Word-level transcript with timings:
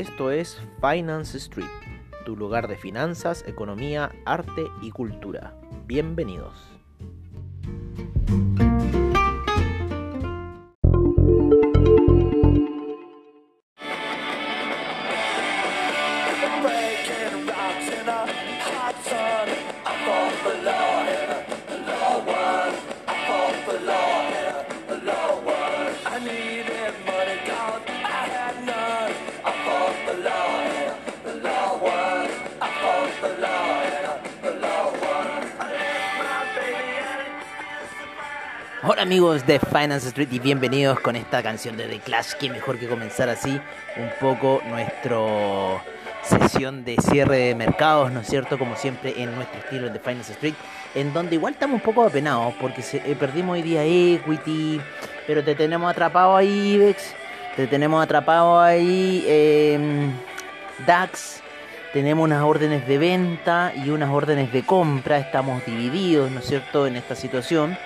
Esto 0.00 0.30
es 0.30 0.58
Finance 0.80 1.36
Street, 1.36 1.68
tu 2.24 2.34
lugar 2.34 2.68
de 2.68 2.78
finanzas, 2.78 3.44
economía, 3.46 4.10
arte 4.24 4.64
y 4.80 4.92
cultura. 4.92 5.60
Bienvenidos. 5.84 6.79
Hola 38.82 39.02
amigos 39.02 39.46
de 39.46 39.58
Finance 39.58 40.08
Street 40.08 40.30
y 40.32 40.38
bienvenidos 40.38 40.98
con 41.00 41.14
esta 41.14 41.42
canción 41.42 41.76
de 41.76 41.84
The 41.84 41.98
Clash. 41.98 42.32
Que 42.40 42.48
mejor 42.48 42.78
que 42.78 42.88
comenzar 42.88 43.28
así 43.28 43.60
un 43.98 44.10
poco 44.18 44.62
nuestro 44.66 45.82
sesión 46.22 46.82
de 46.82 46.96
cierre 46.96 47.36
de 47.36 47.54
mercados, 47.54 48.10
¿no 48.10 48.20
es 48.20 48.26
cierto? 48.26 48.58
Como 48.58 48.76
siempre 48.76 49.22
en 49.22 49.34
nuestro 49.34 49.60
estilo 49.60 49.90
de 49.90 49.98
Finance 49.98 50.32
Street, 50.32 50.54
en 50.94 51.12
donde 51.12 51.34
igual 51.34 51.52
estamos 51.52 51.74
un 51.74 51.82
poco 51.82 52.04
apenados 52.06 52.54
porque 52.58 52.82
eh, 52.94 53.14
perdimos 53.20 53.52
hoy 53.52 53.62
día 53.62 53.84
Equity, 53.84 54.80
pero 55.26 55.44
te 55.44 55.54
tenemos 55.54 55.90
atrapado 55.90 56.34
ahí 56.34 56.72
IBEX, 56.72 57.14
te 57.56 57.66
tenemos 57.66 58.02
atrapado 58.02 58.58
ahí 58.60 59.26
em, 59.28 60.10
DAX. 60.86 61.42
Tenemos 61.92 62.24
unas 62.24 62.44
órdenes 62.44 62.86
de 62.86 62.98
venta 62.98 63.72
y 63.74 63.90
unas 63.90 64.10
órdenes 64.10 64.52
de 64.52 64.62
compra, 64.62 65.18
estamos 65.18 65.66
divididos, 65.66 66.30
¿no 66.30 66.38
es 66.38 66.46
cierto?, 66.46 66.86
en 66.86 66.94
esta 66.94 67.16
situación. 67.16 67.76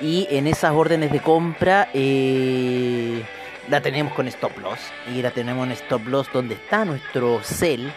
Y 0.00 0.26
en 0.30 0.46
esas 0.46 0.72
órdenes 0.72 1.10
de 1.10 1.20
compra 1.20 1.88
eh, 1.94 3.22
la 3.68 3.80
tenemos 3.80 4.12
con 4.12 4.28
stop 4.28 4.58
loss. 4.58 4.78
Y 5.14 5.22
la 5.22 5.30
tenemos 5.30 5.66
en 5.66 5.72
stop 5.72 6.06
loss 6.06 6.28
donde 6.32 6.54
está 6.54 6.84
nuestro 6.84 7.42
sell. 7.42 7.92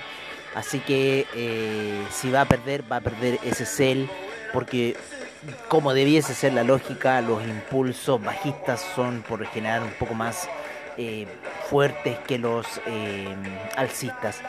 Así 0.55 0.79
que 0.79 1.27
eh, 1.35 2.03
si 2.11 2.31
va 2.31 2.41
a 2.41 2.45
perder, 2.45 2.83
va 2.89 2.97
a 2.97 3.01
perder 3.01 3.39
ese 3.43 3.65
sell. 3.65 4.09
Porque 4.53 4.95
como 5.67 5.93
debiese 5.93 6.33
ser 6.33 6.53
la 6.53 6.63
lógica, 6.63 7.21
los 7.21 7.43
impulsos 7.43 8.23
bajistas 8.23 8.85
son 8.95 9.21
por 9.21 9.41
lo 9.41 9.47
general 9.47 9.83
un 9.83 9.93
poco 9.93 10.13
más 10.13 10.49
eh, 10.97 11.27
fuertes 11.69 12.17
que 12.19 12.37
los 12.37 12.65
alcistas. 13.75 14.41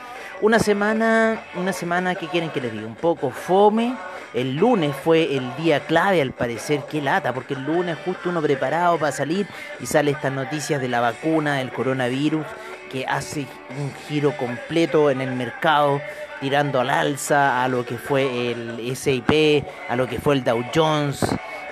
Una 0.42 0.58
semana, 0.58 1.42
una 1.55 1.74
semana, 1.74 2.14
¿qué 2.14 2.27
quieren 2.27 2.48
que 2.48 2.62
les 2.62 2.72
diga? 2.72 2.86
Un 2.86 2.94
poco 2.94 3.30
fome. 3.30 3.94
El 4.33 4.56
lunes 4.56 4.96
fue 4.96 5.36
el 5.36 5.55
día 5.56 5.80
clave 5.80 6.22
al 6.22 6.33
parecer, 6.33 6.80
qué 6.91 7.02
lata, 7.02 7.34
porque 7.34 7.52
el 7.52 7.64
lunes 7.64 7.98
justo 8.06 8.30
uno 8.30 8.41
preparado 8.41 8.96
para 8.96 9.12
salir 9.12 9.46
y 9.80 9.86
sale 9.86 10.12
estas 10.12 10.33
noticias 10.33 10.80
de 10.80 10.88
la 10.88 11.00
vacuna, 11.00 11.56
del 11.56 11.70
coronavirus, 11.70 12.46
que 12.90 13.05
hace 13.05 13.46
un 13.78 13.92
giro 14.08 14.34
completo 14.39 15.11
en 15.11 15.20
el 15.20 15.33
mercado, 15.33 16.01
tirando 16.40 16.80
al 16.80 16.89
alza 16.89 17.62
a 17.62 17.68
lo 17.68 17.84
que 17.84 17.98
fue 17.98 18.52
el 18.52 18.80
S&P, 18.92 19.62
a 19.90 19.96
lo 19.96 20.07
que 20.07 20.20
fue 20.20 20.36
el 20.36 20.45
Dow 20.45 20.64
Jones, 20.74 21.20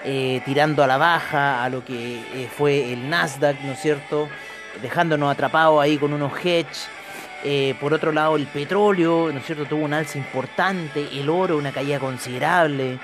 eh, 0.04 0.42
tirando 0.44 0.84
a 0.84 0.86
la 0.86 0.98
baja 0.98 1.64
a 1.64 1.70
lo 1.70 1.82
que 1.86 2.18
eh, 2.34 2.50
fue 2.54 2.92
el 2.92 3.08
Nasdaq, 3.08 3.62
¿no 3.62 3.72
es 3.72 3.80
cierto? 3.80 4.28
Dejándonos 4.82 5.32
atrapados 5.32 5.80
ahí 5.80 5.96
con 5.96 6.12
unos 6.12 6.32
hedge. 6.44 6.97
Eh, 7.44 7.74
por 7.80 7.94
otro 7.94 8.12
lado, 8.12 8.36
el 8.36 8.46
petróleo, 8.46 9.30
¿no 9.32 9.38
es 9.38 9.46
cierto?, 9.46 9.64
tuvo 9.66 9.84
un 9.84 9.94
alza 9.94 10.18
importante, 10.18 11.08
el 11.12 11.28
oro 11.28 11.56
una 11.56 11.70
caída 11.70 12.00
considerable, 12.00 12.98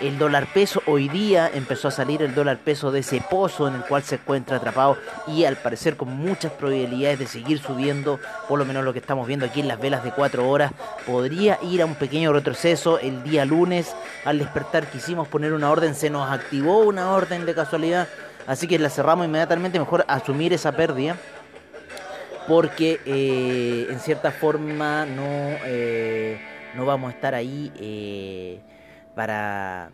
el 0.00 0.16
dólar 0.16 0.46
peso 0.46 0.82
hoy 0.86 1.08
día 1.08 1.50
empezó 1.52 1.88
a 1.88 1.90
salir 1.90 2.22
el 2.22 2.34
dólar 2.34 2.58
peso 2.58 2.90
de 2.90 3.00
ese 3.00 3.20
pozo 3.20 3.68
en 3.68 3.74
el 3.74 3.82
cual 3.82 4.02
se 4.02 4.14
encuentra 4.14 4.56
atrapado 4.56 4.96
y 5.26 5.44
al 5.44 5.56
parecer 5.56 5.96
con 5.96 6.08
muchas 6.08 6.52
probabilidades 6.52 7.18
de 7.18 7.26
seguir 7.26 7.58
subiendo, 7.58 8.18
por 8.48 8.58
lo 8.58 8.64
menos 8.64 8.82
lo 8.82 8.94
que 8.94 9.00
estamos 9.00 9.26
viendo 9.26 9.44
aquí 9.44 9.60
en 9.60 9.68
las 9.68 9.78
velas 9.78 10.02
de 10.02 10.12
4 10.12 10.48
horas, 10.48 10.72
podría 11.04 11.58
ir 11.62 11.82
a 11.82 11.84
un 11.84 11.96
pequeño 11.96 12.32
retroceso 12.32 12.98
el 12.98 13.22
día 13.22 13.44
lunes, 13.44 13.94
al 14.24 14.38
despertar 14.38 14.86
quisimos 14.86 15.28
poner 15.28 15.52
una 15.52 15.70
orden, 15.70 15.94
se 15.94 16.08
nos 16.08 16.30
activó 16.30 16.78
una 16.78 17.10
orden 17.10 17.44
de 17.44 17.54
casualidad, 17.54 18.08
así 18.46 18.66
que 18.66 18.78
la 18.78 18.88
cerramos 18.88 19.26
inmediatamente, 19.26 19.78
mejor 19.78 20.04
asumir 20.08 20.54
esa 20.54 20.72
pérdida 20.72 21.16
porque 22.50 22.98
eh, 23.06 23.86
en 23.88 24.00
cierta 24.00 24.32
forma 24.32 25.06
no, 25.06 25.22
eh, 25.66 26.36
no 26.74 26.84
vamos 26.84 27.12
a 27.12 27.14
estar 27.14 27.32
ahí 27.32 27.70
eh, 27.78 28.58
para, 29.14 29.92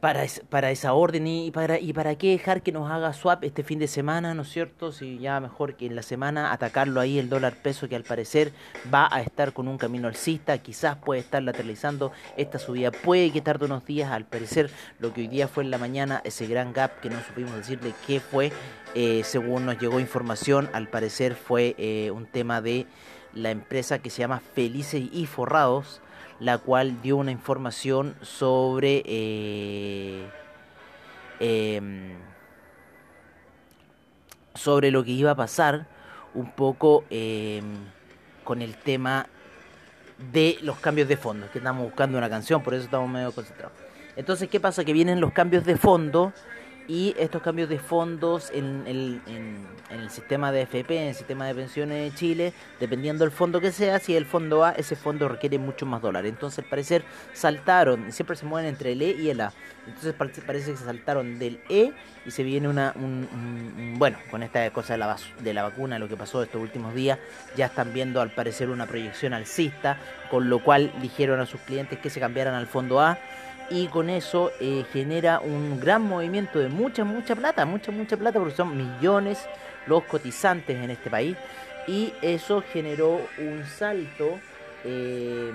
para, 0.00 0.24
para 0.48 0.70
esa 0.70 0.94
orden 0.94 1.26
y 1.26 1.50
para, 1.50 1.78
y 1.78 1.92
para 1.92 2.16
qué 2.16 2.30
dejar 2.30 2.62
que 2.62 2.72
nos 2.72 2.90
haga 2.90 3.12
swap 3.12 3.44
este 3.44 3.62
fin 3.62 3.78
de 3.78 3.86
semana, 3.86 4.34
¿no 4.34 4.42
es 4.42 4.48
cierto? 4.48 4.92
Si 4.92 5.18
ya 5.18 5.38
mejor 5.40 5.76
que 5.76 5.86
en 5.86 5.94
la 5.94 6.02
semana 6.02 6.52
atacarlo 6.52 7.00
ahí 7.00 7.18
el 7.18 7.28
dólar 7.28 7.54
peso 7.56 7.88
que 7.88 7.96
al 7.96 8.02
parecer 8.02 8.52
va 8.92 9.08
a 9.10 9.20
estar 9.20 9.52
con 9.52 9.68
un 9.68 9.78
camino 9.78 10.08
alcista, 10.08 10.56
quizás 10.58 10.96
puede 10.96 11.20
estar 11.20 11.42
lateralizando 11.42 12.12
esta 12.36 12.58
subida, 12.58 12.90
puede 12.90 13.30
que 13.30 13.42
tarde 13.42 13.66
unos 13.66 13.84
días, 13.84 14.10
al 14.10 14.24
parecer 14.24 14.70
lo 14.98 15.12
que 15.12 15.22
hoy 15.22 15.28
día 15.28 15.48
fue 15.48 15.64
en 15.64 15.70
la 15.70 15.78
mañana, 15.78 16.22
ese 16.24 16.46
gran 16.46 16.72
gap 16.72 17.00
que 17.00 17.10
no 17.10 17.20
supimos 17.22 17.54
decirle 17.54 17.92
qué 18.06 18.20
fue, 18.20 18.52
eh, 18.94 19.22
según 19.24 19.66
nos 19.66 19.78
llegó 19.78 20.00
información, 20.00 20.70
al 20.72 20.88
parecer 20.88 21.34
fue 21.34 21.74
eh, 21.78 22.10
un 22.10 22.26
tema 22.26 22.60
de 22.62 22.86
la 23.34 23.50
empresa 23.50 24.00
que 24.00 24.10
se 24.10 24.20
llama 24.20 24.40
Felices 24.54 25.02
y 25.12 25.26
Forrados, 25.26 26.00
la 26.40 26.58
cual 26.58 27.00
dio 27.02 27.16
una 27.16 27.30
información 27.30 28.16
sobre 28.22 29.02
eh, 29.04 30.26
em, 31.38 32.14
sobre 34.54 34.90
lo 34.90 35.04
que 35.04 35.12
iba 35.12 35.30
a 35.30 35.34
pasar 35.36 35.86
un 36.34 36.50
poco 36.50 37.04
em, 37.10 37.64
con 38.44 38.62
el 38.62 38.76
tema 38.76 39.26
de 40.32 40.58
los 40.62 40.78
cambios 40.78 41.08
de 41.08 41.16
fondo, 41.16 41.50
que 41.50 41.58
estamos 41.58 41.84
buscando 41.84 42.18
una 42.18 42.28
canción, 42.28 42.62
por 42.62 42.74
eso 42.74 42.84
estamos 42.84 43.08
medio 43.08 43.32
concentrados. 43.32 43.76
Entonces, 44.16 44.48
¿qué 44.48 44.60
pasa? 44.60 44.84
Que 44.84 44.92
vienen 44.92 45.20
los 45.20 45.32
cambios 45.32 45.64
de 45.64 45.76
fondo 45.76 46.32
y 46.90 47.14
estos 47.16 47.40
cambios 47.40 47.68
de 47.68 47.78
fondos 47.78 48.50
en 48.52 48.82
el, 48.84 49.20
en- 49.28 49.64
en 49.90 50.00
el 50.00 50.10
sistema 50.10 50.50
de 50.50 50.62
FP, 50.62 51.00
en 51.02 51.08
el 51.10 51.14
sistema 51.14 51.46
de 51.46 51.54
pensiones 51.54 52.10
de 52.12 52.18
Chile, 52.18 52.52
dependiendo 52.80 53.22
del 53.24 53.30
fondo 53.30 53.60
que 53.60 53.70
sea, 53.70 54.00
si 54.00 54.16
el 54.16 54.26
fondo 54.26 54.64
A, 54.64 54.72
ese 54.72 54.96
fondo 54.96 55.28
requiere 55.28 55.56
mucho 55.58 55.86
más 55.86 56.02
dólares. 56.02 56.30
Entonces, 56.32 56.64
al 56.64 56.68
parecer, 56.70 57.04
saltaron, 57.32 58.10
siempre 58.10 58.34
se 58.34 58.44
mueven 58.44 58.68
entre 58.68 58.92
el 58.92 59.02
E 59.02 59.12
y 59.12 59.30
el 59.30 59.40
A. 59.40 59.52
Entonces, 59.86 60.14
parece, 60.14 60.42
que 60.72 60.76
se 60.76 60.84
saltaron 60.84 61.38
del 61.38 61.60
E 61.68 61.92
y 62.26 62.30
se 62.32 62.42
viene 62.42 62.68
una. 62.68 62.92
un- 62.96 63.28
un- 63.32 63.94
bueno, 63.98 64.18
con 64.30 64.42
esta 64.42 64.68
cosa 64.72 64.94
de 64.94 64.98
la, 64.98 65.16
de 65.40 65.54
la 65.54 65.62
vacuna, 65.62 65.98
lo 65.98 66.08
que 66.08 66.16
pasó 66.16 66.42
estos 66.42 66.60
últimos 66.60 66.92
días, 66.94 67.18
ya 67.56 67.66
están 67.66 67.92
viendo 67.92 68.20
al 68.20 68.30
parecer 68.30 68.68
una 68.68 68.86
proyección 68.86 69.32
alcista, 69.32 69.96
con 70.28 70.50
lo 70.50 70.62
cual 70.62 70.92
dijeron 71.00 71.38
a 71.40 71.46
sus 71.46 71.60
clientes 71.60 71.98
que 72.00 72.10
se 72.10 72.18
cambiaran 72.20 72.54
al 72.54 72.66
fondo 72.66 73.00
A 73.00 73.18
y 73.70 73.88
con 73.88 74.10
eso 74.10 74.56
eh, 74.60 74.84
genera 74.92 75.40
un 75.40 75.80
gran 75.80 76.02
movimiento 76.02 76.58
de 76.60 76.68
mucha, 76.68 77.04
mucha 77.04 77.36
plata, 77.36 77.66
mucha, 77.66 77.92
mucha 77.92 78.16
plata, 78.18 78.38
porque 78.40 78.54
son 78.56 78.76
millones 78.76 79.50
los 79.86 80.06
cotizantes 80.06 80.76
en 80.76 80.90
este 80.90 81.10
país 81.10 81.38
y 81.86 82.18
eso 82.22 82.62
generó 82.62 83.32
un 83.36 83.64
salto 83.66 84.44
eh, 84.84 85.52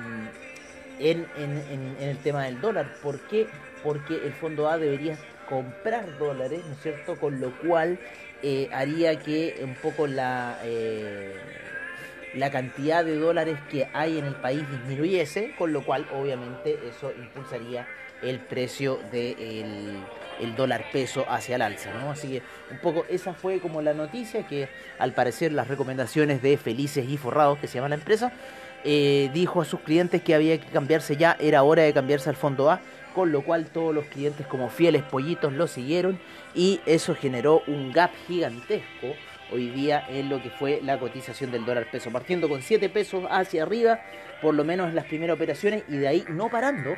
en, 0.97 1.29
en- 1.33 1.57
en- 1.57 1.97
el 1.99 2.21
tema 2.21 2.45
del 2.45 2.59
dólar. 2.61 2.99
¿Por 2.99 3.25
qué? 3.25 3.51
Porque 3.81 4.25
el 4.27 4.33
fondo 4.33 4.67
A 4.69 4.77
debería 4.77 5.19
comprar 5.43 6.17
dólares, 6.17 6.65
¿no 6.65 6.73
es 6.73 6.81
cierto? 6.81 7.19
Con 7.19 7.39
lo 7.39 7.57
cual 7.57 7.99
eh, 8.41 8.69
haría 8.71 9.19
que 9.19 9.59
un 9.63 9.75
poco 9.75 10.07
la... 10.07 10.59
la 12.35 12.51
cantidad 12.51 13.03
de 13.03 13.15
dólares 13.15 13.57
que 13.69 13.87
hay 13.93 14.17
en 14.17 14.25
el 14.25 14.35
país 14.35 14.63
disminuyese, 14.69 15.55
con 15.57 15.73
lo 15.73 15.83
cual 15.83 16.05
obviamente 16.13 16.77
eso 16.87 17.11
impulsaría 17.17 17.87
el 18.21 18.39
precio 18.39 18.99
del 19.11 20.03
el 20.41 20.55
dólar 20.55 20.85
peso 20.91 21.25
hacia 21.29 21.55
el 21.55 21.61
alza, 21.61 21.93
¿no? 21.93 22.11
Así 22.11 22.27
que 22.27 22.41
un 22.69 22.79
poco 22.79 23.05
esa 23.09 23.33
fue 23.33 23.59
como 23.59 23.81
la 23.81 23.93
noticia 23.93 24.45
que 24.45 24.67
al 24.99 25.13
parecer 25.13 25.53
las 25.53 25.69
recomendaciones 25.69 26.41
de 26.41 26.57
Felices 26.57 27.07
y 27.07 27.17
Forrados, 27.17 27.57
que 27.59 27.67
se 27.67 27.75
llama 27.75 27.89
la 27.89 27.95
empresa, 27.95 28.33
eh, 28.83 29.29
dijo 29.33 29.61
a 29.61 29.65
sus 29.65 29.79
clientes 29.79 30.21
que 30.21 30.35
había 30.35 30.59
que 30.59 30.67
cambiarse 30.67 31.15
ya, 31.15 31.37
era 31.39 31.63
hora 31.63 31.83
de 31.83 31.93
cambiarse 31.93 32.29
al 32.29 32.35
fondo 32.35 32.69
A, 32.69 32.81
con 33.15 33.31
lo 33.31 33.43
cual 33.43 33.67
todos 33.67 33.95
los 33.95 34.05
clientes 34.05 34.45
como 34.45 34.69
fieles 34.69 35.03
pollitos 35.03 35.53
lo 35.53 35.67
siguieron 35.67 36.19
y 36.53 36.81
eso 36.85 37.15
generó 37.15 37.63
un 37.67 37.93
gap 37.93 38.11
gigantesco 38.27 39.15
hoy 39.51 39.69
día 39.69 40.05
en 40.09 40.29
lo 40.29 40.41
que 40.41 40.49
fue 40.49 40.79
la 40.83 40.99
cotización 40.99 41.51
del 41.51 41.65
dólar 41.65 41.89
peso, 41.91 42.11
partiendo 42.11 42.49
con 42.49 42.61
7 42.61 42.89
pesos 42.89 43.25
hacia 43.29 43.63
arriba, 43.63 43.99
por 44.41 44.53
lo 44.53 44.63
menos 44.63 44.89
en 44.89 44.95
las 44.95 45.05
primeras 45.05 45.35
operaciones, 45.35 45.83
y 45.87 45.97
de 45.97 46.07
ahí 46.07 46.25
no 46.29 46.49
parando, 46.49 46.95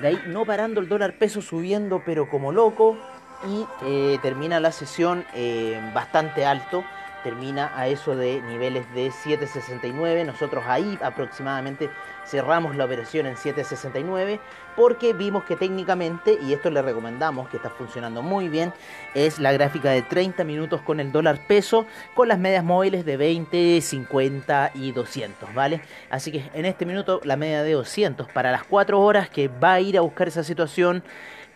de 0.00 0.08
ahí 0.08 0.22
no 0.26 0.44
parando 0.44 0.80
el 0.80 0.88
dólar 0.88 1.14
peso 1.18 1.40
subiendo, 1.40 2.02
pero 2.04 2.28
como 2.28 2.52
loco, 2.52 2.98
y 3.46 3.66
eh, 3.86 4.18
termina 4.22 4.60
la 4.60 4.72
sesión 4.72 5.24
eh, 5.34 5.78
bastante 5.94 6.44
alto, 6.44 6.84
termina 7.24 7.72
a 7.74 7.88
eso 7.88 8.14
de 8.14 8.40
niveles 8.42 8.84
de 8.94 9.08
7.69. 9.08 10.24
Nosotros 10.24 10.62
ahí 10.68 10.96
aproximadamente 11.02 11.90
cerramos 12.24 12.76
la 12.76 12.84
operación 12.84 13.26
en 13.26 13.34
7.69 13.34 14.38
porque 14.76 15.12
vimos 15.12 15.44
que 15.44 15.56
técnicamente, 15.56 16.38
y 16.40 16.52
esto 16.52 16.70
le 16.70 16.82
recomendamos 16.82 17.48
que 17.48 17.56
está 17.56 17.70
funcionando 17.70 18.22
muy 18.22 18.48
bien, 18.48 18.72
es 19.14 19.38
la 19.38 19.52
gráfica 19.52 19.90
de 19.90 20.02
30 20.02 20.44
minutos 20.44 20.80
con 20.82 21.00
el 21.00 21.10
dólar 21.12 21.46
peso 21.46 21.86
con 22.14 22.28
las 22.28 22.38
medias 22.38 22.64
móviles 22.64 23.04
de 23.04 23.16
20, 23.16 23.80
50 23.80 24.72
y 24.74 24.92
200, 24.92 25.54
¿vale? 25.54 25.80
Así 26.10 26.30
que 26.30 26.50
en 26.54 26.66
este 26.66 26.86
minuto 26.86 27.20
la 27.24 27.36
media 27.36 27.62
de 27.62 27.72
200 27.72 28.30
para 28.32 28.52
las 28.52 28.64
4 28.64 29.00
horas 29.00 29.28
que 29.30 29.48
va 29.48 29.74
a 29.74 29.80
ir 29.80 29.96
a 29.96 30.02
buscar 30.02 30.28
esa 30.28 30.44
situación 30.44 31.02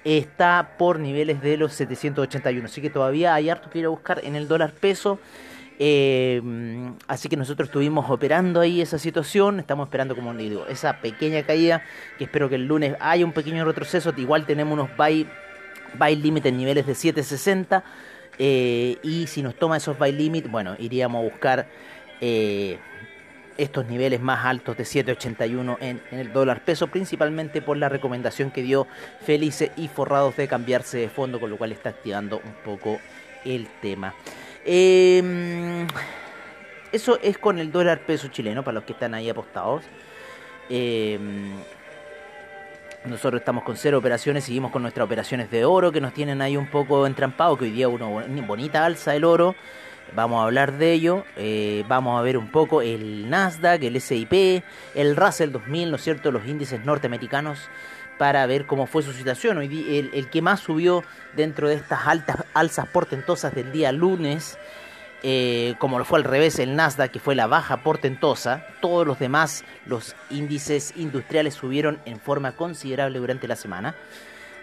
está 0.05 0.75
por 0.79 0.99
niveles 0.99 1.43
de 1.43 1.57
los 1.57 1.75
781. 1.75 2.67
Así 2.67 2.81
que 2.81 2.91
todavía 2.91 3.35
hay 3.35 3.51
harto 3.51 3.71
que 3.71 3.81
ir 3.81 3.87
a 3.87 3.89
buscar 3.89 4.25
en 4.25 4.37
el 4.37 4.49
dólar 4.49 4.73
peso. 4.73 5.19
Eh, 5.81 6.43
así 7.07 7.29
que 7.29 7.37
nosotros 7.37 7.69
estuvimos 7.69 8.11
operando 8.11 8.61
ahí 8.61 8.81
esa 8.81 8.99
situación. 8.99 9.61
Estamos 9.61 9.87
esperando, 9.87 10.17
como 10.17 10.35
digo, 10.35 10.67
esa 10.67 11.01
pequeña 11.01 11.43
caída. 11.45 11.83
Que 12.19 12.25
espero 12.25 12.49
que 12.49 12.57
el 12.57 12.67
lunes 12.67 12.97
haya 13.01 13.25
un 13.25 13.33
pequeño 13.33 13.65
retroceso. 13.65 14.13
Igual 14.17 14.45
tenemos 14.45 14.75
unos 14.75 14.97
buy, 14.97 15.27
buy 15.95 16.17
limit 16.17 16.47
en 16.47 16.57
niveles 16.57 16.87
de 16.87 16.95
760. 16.95 17.85
Eh, 18.41 18.99
y 19.03 19.27
si 19.29 19.43
nos 19.43 19.55
toma 19.55 19.77
esos 19.77 19.99
buy 19.99 20.13
limit, 20.13 20.51
bueno, 20.51 20.75
iríamos 20.79 21.21
a 21.21 21.23
buscar 21.23 21.69
eh, 22.21 22.79
estos 23.57 23.87
niveles 23.87 24.21
más 24.21 24.45
altos 24.45 24.77
de 24.77 24.85
7.81 24.85 25.77
en, 25.81 26.01
en, 26.11 26.19
el 26.19 26.33
dólar 26.33 26.65
peso, 26.65 26.87
principalmente 26.87 27.63
por 27.63 27.77
la 27.77 27.89
recomendación 27.89 28.53
que 28.53 28.63
dio 28.63 28.87
Felice 29.23 29.73
y 29.77 29.89
Forrados 29.89 30.37
de 30.37 30.47
cambiarse 30.47 30.99
de 30.99 31.09
fondo, 31.09 31.41
con 31.41 31.51
lo 31.51 31.57
cual 31.57 31.73
está 31.73 31.91
activando 31.91 32.41
un 32.45 32.55
poco 32.65 33.01
el 33.45 33.67
tema. 33.81 34.15
Eh, 34.71 35.87
eso 36.93 37.19
es 37.23 37.39
con 37.39 37.59
el 37.59 37.73
dólar 37.73 38.01
peso 38.01 38.29
chileno, 38.29 38.63
para 38.63 38.75
los 38.75 38.85
que 38.85 38.93
están 38.93 39.15
ahí 39.15 39.31
apostados. 39.31 39.83
Eh, 40.69 41.19
nosotros 43.07 43.41
estamos 43.41 43.65
con 43.65 43.79
cero 43.79 43.97
operaciones, 43.97 44.45
seguimos 44.45 44.71
con 44.71 44.83
nuestras 44.83 45.07
operaciones 45.07 45.51
de 45.51 45.65
oro 45.65 45.91
que 45.91 46.03
nos 46.03 46.13
tienen 46.13 46.43
ahí 46.43 46.59
un 46.59 46.67
poco 46.67 47.07
entrampados, 47.07 47.59
que 47.59 47.65
hoy 47.65 47.71
día 47.71 47.89
una 47.89 48.07
bonita 48.43 48.85
alza 48.85 49.13
del 49.13 49.25
oro. 49.25 49.55
Vamos 50.15 50.41
a 50.41 50.45
hablar 50.45 50.73
de 50.77 50.93
ello. 50.93 51.25
Eh, 51.37 51.85
vamos 51.89 52.19
a 52.19 52.23
ver 52.23 52.37
un 52.37 52.51
poco 52.51 52.83
el 52.83 53.31
Nasdaq, 53.31 53.83
el 53.85 53.99
SIP, 54.01 54.63
el 54.95 55.17
Russell 55.17 55.51
2000, 55.51 55.91
¿no 55.91 55.97
es 55.97 56.03
cierto? 56.03 56.31
Los 56.31 56.47
índices 56.47 56.85
norteamericanos 56.85 57.71
para 58.19 58.45
ver 58.47 58.67
cómo 58.67 58.87
fue 58.87 59.03
su 59.03 59.13
situación. 59.13 59.59
Hoy 59.59 59.67
el, 59.97 60.11
el 60.13 60.29
que 60.29 60.43
más 60.43 60.61
subió 60.61 61.05
dentro 61.35 61.69
de 61.69 61.77
estas 61.77 62.07
altas 62.07 62.45
alzas 62.53 62.87
portentosas 62.89 63.55
del 63.55 63.73
día 63.73 63.93
lunes, 63.93 64.59
eh, 65.23 65.75
como 65.79 65.99
lo 65.99 66.05
fue 66.05 66.19
al 66.19 66.25
revés 66.25 66.59
el 66.59 66.77
Nasdaq, 66.77 67.11
que 67.11 67.19
fue 67.19 67.35
la 67.35 67.47
baja 67.47 67.79
portentosa, 67.79 68.67
todos 68.81 69.07
los 69.07 69.19
demás, 69.19 69.65
los 69.87 70.15
índices 70.31 70.93
industriales 70.97 71.55
subieron 71.55 71.99
en 72.05 72.21
forma 72.21 72.53
considerable 72.53 73.19
durante 73.19 73.49
la 73.49 73.57
semana. 73.57 73.95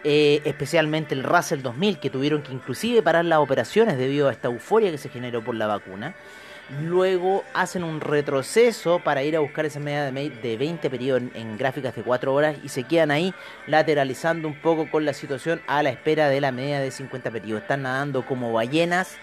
Eh, 0.07 0.41
especialmente 0.45 1.15
el 1.15 1.23
Russell 1.23 1.61
2000, 1.61 1.99
que 1.99 2.11
tuvieron 2.11 2.43
que 2.43 2.53
inclusive 2.53 3.01
parar 3.01 3.25
las 3.25 3.39
operaciones 3.39 3.97
debido 3.97 4.29
a 4.29 4.31
esta 4.31 4.49
euforia 4.49 4.91
que 4.91 4.99
se 4.99 5.09
generó 5.09 5.43
por 5.43 5.55
la 5.55 5.65
vacuna. 5.65 6.13
Luego 6.81 7.43
hacen 7.53 7.83
un 7.83 8.01
retroceso 8.01 8.99
para 8.99 9.21
ir 9.21 9.35
a 9.35 9.39
buscar 9.39 9.65
esa 9.65 9.79
media 9.79 10.11
de 10.11 10.57
20 10.57 10.89
periodos 10.89 11.23
en, 11.35 11.57
gráficas 11.57 11.95
de 11.95 12.01
4 12.01 12.33
horas 12.33 12.57
y 12.63 12.69
se 12.69 12.83
quedan 12.83 13.11
ahí 13.11 13.35
lateralizando 13.67 14.47
un 14.47 14.59
poco 14.59 14.89
con 14.89 15.05
la 15.05 15.13
situación 15.13 15.61
a 15.67 15.83
la 15.83 15.91
espera 15.91 16.27
de 16.27 16.41
la 16.41 16.51
media 16.51 16.79
de 16.79 16.89
50 16.89 17.29
periodos. 17.29 17.61
Están 17.61 17.83
nadando 17.83 18.25
como 18.25 18.51
ballenas 18.51 19.17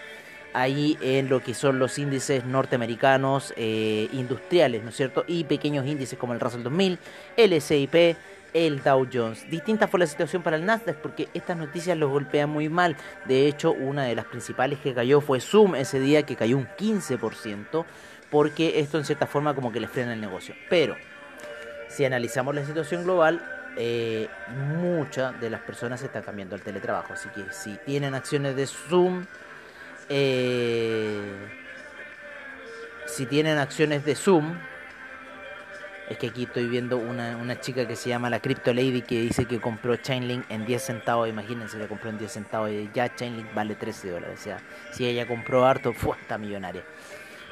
ahí 0.53 0.97
en 1.01 1.27
lo 1.27 1.41
que 1.41 1.53
son 1.53 1.79
los 1.79 1.97
índices 1.99 2.45
norteamericanos 2.45 3.53
eh, 3.57 4.07
industriales, 4.13 4.83
¿no 4.83 4.89
es 4.89 4.95
cierto? 4.95 5.25
Y 5.27 5.43
pequeños 5.43 5.85
índices 5.85 6.17
como 6.17 6.33
el 6.33 6.39
Russell 6.39 6.63
2000, 6.63 6.97
el 7.35 7.61
SIP, 7.61 8.15
el 8.53 8.81
Dow 8.83 9.07
Jones. 9.11 9.49
Distinta 9.49 9.87
fue 9.87 9.99
la 9.99 10.07
situación 10.07 10.43
para 10.43 10.55
el 10.57 10.65
Nasdaq 10.65 10.97
porque 10.97 11.29
estas 11.33 11.57
noticias 11.57 11.97
los 11.97 12.09
golpean 12.09 12.49
muy 12.49 12.69
mal. 12.69 12.95
De 13.25 13.47
hecho, 13.47 13.71
una 13.71 14.03
de 14.03 14.15
las 14.15 14.25
principales 14.25 14.79
que 14.79 14.93
cayó 14.93 15.21
fue 15.21 15.39
Zoom 15.39 15.75
ese 15.75 15.99
día 15.99 16.23
que 16.23 16.35
cayó 16.35 16.57
un 16.57 16.67
15% 16.67 17.85
porque 18.29 18.79
esto 18.79 18.97
en 18.97 19.05
cierta 19.05 19.27
forma 19.27 19.53
como 19.53 19.71
que 19.71 19.79
le 19.79 19.87
frena 19.87 20.13
el 20.13 20.21
negocio. 20.21 20.55
Pero 20.69 20.95
si 21.87 22.05
analizamos 22.05 22.55
la 22.55 22.65
situación 22.65 23.03
global, 23.03 23.43
eh, 23.75 24.27
muchas 24.77 25.39
de 25.39 25.49
las 25.49 25.61
personas 25.61 26.01
están 26.01 26.23
cambiando 26.23 26.55
al 26.55 26.61
teletrabajo. 26.61 27.13
Así 27.13 27.29
que 27.29 27.45
si 27.51 27.77
tienen 27.85 28.15
acciones 28.15 28.55
de 28.55 28.67
Zoom, 28.67 29.25
eh, 30.09 31.21
si 33.05 33.25
tienen 33.25 33.57
acciones 33.57 34.05
de 34.05 34.15
Zoom, 34.15 34.57
es 36.09 36.17
que 36.17 36.27
aquí 36.27 36.43
estoy 36.43 36.67
viendo 36.67 36.97
una, 36.97 37.37
una, 37.37 37.59
chica 37.59 37.87
que 37.87 37.95
se 37.95 38.09
llama 38.09 38.29
la 38.29 38.39
Crypto 38.39 38.73
Lady 38.73 39.01
que 39.01 39.21
dice 39.21 39.45
que 39.45 39.61
compró 39.61 39.95
Chainlink 39.95 40.45
en 40.49 40.65
10 40.65 40.81
centavos. 40.81 41.29
Imagínense, 41.29 41.77
la 41.77 41.87
compró 41.87 42.09
en 42.09 42.17
10 42.17 42.31
centavos 42.31 42.71
y 42.71 42.89
ya 42.93 43.13
Chainlink 43.15 43.53
vale 43.53 43.75
13 43.75 44.09
dólares. 44.09 44.39
O 44.39 44.43
sea, 44.43 44.59
si 44.91 45.07
ella 45.07 45.27
compró 45.27 45.65
harto, 45.65 45.93
fue 45.93 46.17
hasta 46.19 46.37
millonaria. 46.37 46.83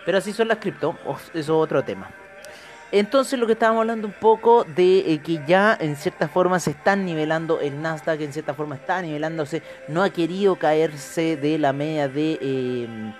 Pero 0.06 0.18
así 0.18 0.34
son 0.34 0.48
las 0.48 0.58
cripto, 0.58 0.98
eso 1.06 1.32
es 1.34 1.50
otro 1.50 1.84
tema. 1.84 2.10
Entonces 2.92 3.40
lo 3.40 3.48
que 3.48 3.54
estábamos 3.54 3.82
hablando 3.82 4.08
un 4.08 4.14
poco 4.14 4.66
de 4.66 5.14
eh, 5.14 5.22
que 5.24 5.42
ya 5.48 5.78
en 5.80 5.96
cierta 5.96 6.28
forma 6.28 6.60
se 6.60 6.72
están 6.72 7.06
nivelando 7.06 7.62
el 7.62 7.82
Nasdaq, 7.82 8.20
en 8.20 8.34
cierta 8.34 8.54
forma 8.54 8.76
está 8.76 9.02
nivelándose, 9.02 9.64
no 9.88 10.04
ha 10.04 10.10
querido 10.10 10.58
caerse 10.58 11.38
de 11.38 11.58
la 11.58 11.72
media 11.72 12.10
de... 12.10 12.38
Eh, 12.42 13.14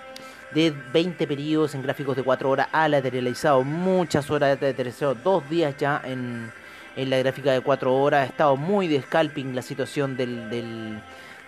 de 0.54 0.72
20 0.92 1.26
periodos 1.26 1.74
en 1.74 1.82
gráficos 1.82 2.16
de 2.16 2.22
4 2.22 2.50
horas. 2.50 2.68
Ha 2.72 2.88
lateralizado 2.88 3.62
muchas 3.62 4.30
horas 4.30 4.58
de 4.60 4.68
lateralizado 4.68 5.14
dos 5.14 5.48
días 5.48 5.76
ya 5.78 6.00
en, 6.04 6.52
en, 6.96 7.10
la 7.10 7.18
gráfica 7.18 7.52
de 7.52 7.60
4 7.60 7.94
horas. 7.94 8.22
Ha 8.22 8.30
estado 8.30 8.56
muy 8.56 8.88
de 8.88 9.00
scalping 9.02 9.54
la 9.54 9.62
situación 9.62 10.16
del, 10.16 10.50
del, 10.50 11.00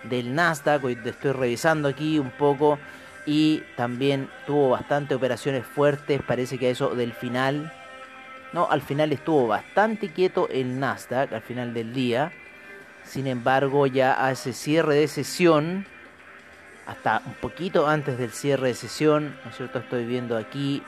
del 0.03 0.33
Nasdaq. 0.33 0.83
Hoy 0.83 0.97
estoy 1.03 1.31
revisando 1.31 1.87
aquí 1.87 2.19
un 2.19 2.31
poco. 2.31 2.79
Y 3.25 3.63
también 3.75 4.29
tuvo 4.45 4.69
bastante 4.69 5.15
operaciones 5.15 5.65
fuertes 5.65 6.21
parece 6.21 6.59
que 6.59 6.69
eso 6.69 6.95
del 6.95 7.13
final. 7.13 7.73
No 8.53 8.69
al 8.69 8.81
final 8.81 9.11
estuvo 9.11 9.47
bastante 9.47 10.09
quieto 10.09 10.47
el 10.49 10.79
Nasdaq 10.79 11.33
al 11.33 11.41
final 11.41 11.73
del 11.73 11.93
día. 11.93 12.31
Sin 13.03 13.27
embargo 13.27 13.87
ya 13.87 14.31
ese 14.31 14.53
cierre 14.53 14.95
de 14.95 15.07
sesión 15.07 15.85
hasta 16.85 17.21
un 17.25 17.33
poquito 17.35 17.87
antes 17.87 18.17
del 18.17 18.31
cierre 18.31 18.69
de 18.69 18.73
sesión, 18.73 19.37
¿no 19.43 19.49
es 19.49 19.57
cierto? 19.57 19.79
Estoy 19.79 20.05
viendo 20.05 20.37
aquí, 20.37 20.83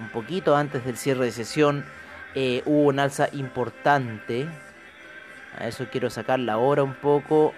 un 0.00 0.08
poquito 0.08 0.56
antes 0.56 0.84
del 0.84 0.96
cierre 0.96 1.26
de 1.26 1.32
sesión, 1.32 1.84
eh, 2.34 2.62
hubo 2.64 2.88
un 2.88 2.98
alza 2.98 3.28
importante. 3.32 4.48
A 5.58 5.68
eso 5.68 5.86
quiero 5.90 6.08
sacar 6.08 6.38
la 6.38 6.56
hora 6.58 6.82
un 6.82 6.94
poco. 6.94 7.52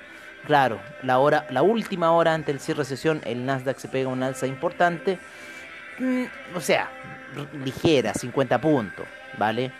Claro, 0.47 0.81
la 1.03 1.19
hora, 1.19 1.47
la 1.51 1.63
última 1.63 2.11
hora 2.13 2.35
antes 2.35 2.55
del 2.55 2.61
cierre 2.61 2.81
de 2.81 2.87
sesión, 2.87 3.21
el 3.25 3.47
Nasdaq 3.47 3.79
se 3.79 3.89
pega 3.89 4.09
un 4.09 4.23
alza 4.23 4.47
importante. 4.47 5.19
Mm, 5.99 6.25
o 6.55 6.61
sea, 6.61 6.91
ligera, 7.65 8.13
50 8.15 8.61
puntos, 8.61 9.07
¿vale? 9.39 9.73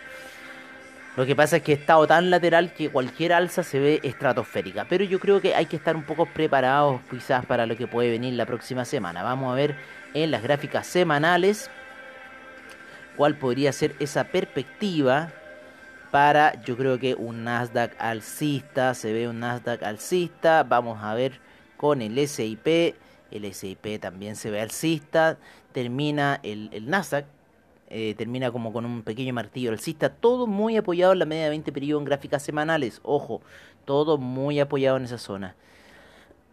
Lo 1.15 1.25
que 1.25 1.35
pasa 1.35 1.57
es 1.57 1.63
que 1.63 1.71
he 1.71 1.75
estado 1.75 2.05
tan 2.07 2.29
lateral 2.29 2.73
que 2.73 2.89
cualquier 2.89 3.31
alza 3.31 3.63
se 3.63 3.79
ve 3.79 3.99
estratosférica. 4.03 4.85
Pero 4.89 5.05
yo 5.05 5.19
creo 5.19 5.39
que 5.39 5.55
hay 5.55 5.65
que 5.65 5.77
estar 5.77 5.95
un 5.95 6.03
poco 6.03 6.25
preparados 6.25 6.99
quizás 7.09 7.45
para 7.45 7.65
lo 7.65 7.77
que 7.77 7.87
puede 7.87 8.11
venir 8.11 8.33
la 8.33 8.45
próxima 8.45 8.83
semana. 8.83 9.23
Vamos 9.23 9.51
a 9.51 9.55
ver 9.55 9.75
en 10.13 10.29
las 10.29 10.43
gráficas 10.43 10.87
semanales 10.87 11.69
cuál 13.15 13.35
podría 13.35 13.71
ser 13.71 13.95
esa 13.99 14.25
perspectiva 14.25 15.31
para 16.11 16.61
yo 16.63 16.75
creo 16.75 16.99
que 16.99 17.15
un 17.15 17.45
Nasdaq 17.45 17.95
alcista. 17.97 18.93
Se 18.93 19.13
ve 19.13 19.29
un 19.29 19.39
Nasdaq 19.39 19.83
alcista. 19.83 20.63
Vamos 20.63 21.01
a 21.01 21.13
ver 21.13 21.39
con 21.77 22.01
el 22.01 22.27
SIP. 22.27 22.95
El 23.31 23.53
SIP 23.53 24.01
también 24.01 24.35
se 24.35 24.51
ve 24.51 24.59
alcista. 24.59 25.37
Termina 25.71 26.41
el, 26.43 26.69
el 26.73 26.89
Nasdaq 26.89 27.25
eh, 27.97 28.13
termina 28.13 28.51
como 28.51 28.73
con 28.73 28.85
un 28.85 29.03
pequeño 29.03 29.33
martillo 29.33 29.71
alcista, 29.71 30.09
todo 30.09 30.47
muy 30.47 30.75
apoyado 30.75 31.13
en 31.13 31.19
la 31.19 31.25
media 31.25 31.45
de 31.45 31.51
20 31.51 31.71
periodos 31.71 32.01
en 32.01 32.05
gráficas 32.05 32.43
semanales, 32.43 32.99
ojo, 33.03 33.41
todo 33.85 34.17
muy 34.17 34.59
apoyado 34.59 34.97
en 34.97 35.05
esa 35.05 35.17
zona. 35.17 35.55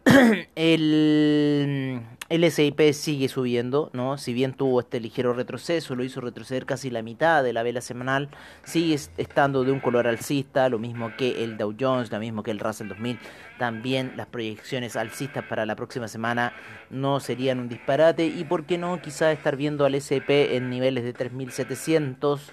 el, 0.56 2.00
el 2.28 2.50
SIP 2.50 2.92
sigue 2.92 3.28
subiendo, 3.28 3.90
¿no? 3.92 4.18
Si 4.18 4.32
bien 4.32 4.54
tuvo 4.54 4.80
este 4.80 5.00
ligero 5.00 5.32
retroceso, 5.32 5.94
lo 5.94 6.04
hizo 6.04 6.21
retroceder 6.21 6.66
casi 6.66 6.90
la 6.90 7.02
mitad 7.02 7.44
de 7.44 7.52
la 7.52 7.62
vela 7.62 7.80
semanal, 7.80 8.28
sigue 8.64 8.94
estando 8.94 9.64
de 9.64 9.73
un 9.73 9.80
color 9.80 10.06
alcista, 10.06 10.68
lo 10.68 10.78
mismo 10.78 11.12
que 11.16 11.44
el 11.44 11.56
Dow 11.56 11.75
Jones, 11.78 12.11
lo 12.11 12.18
mismo 12.18 12.42
que 12.42 12.50
el 12.50 12.59
Russell 12.59 12.88
2000. 12.88 13.18
También 13.59 14.14
las 14.16 14.26
proyecciones 14.26 14.97
alcistas 14.97 15.44
para 15.44 15.66
la 15.66 15.76
próxima 15.76 16.09
semana 16.09 16.52
no 16.90 17.21
serían 17.21 17.61
un 17.61 17.68
disparate 17.68 18.26
y 18.26 18.44
por 18.44 18.64
qué 18.64 18.78
no 18.78 19.00
quizás 19.00 19.37
estar 19.37 19.56
viendo 19.56 19.85
al 19.85 20.00
SIP 20.00 20.30
en 20.30 20.71
niveles 20.71 21.04
de 21.04 21.12
3700 21.12 22.52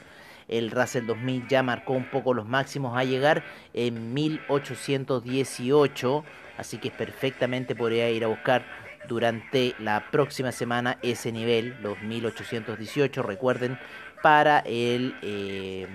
el 0.50 0.72
Russell 0.72 1.06
2000 1.06 1.48
ya 1.48 1.64
marcó 1.64 1.94
un 1.94 2.10
poco 2.10 2.34
los 2.34 2.46
máximos 2.48 2.98
a 2.98 3.06
llegar 3.06 3.44
en 3.74 4.14
1818, 4.14 6.26
así 6.60 6.78
que 6.78 6.92
perfectamente 6.92 7.76
podría 7.76 8.10
ir 8.10 8.24
a 8.24 8.28
buscar 8.28 8.64
durante 9.08 9.74
la 9.80 10.12
próxima 10.12 10.52
semana 10.52 11.00
ese 11.02 11.32
nivel, 11.32 11.76
los 11.82 12.00
1818, 12.02 13.24
recuerden, 13.24 13.80
para 14.22 14.60
el 14.60 15.16
eh, 15.22 15.88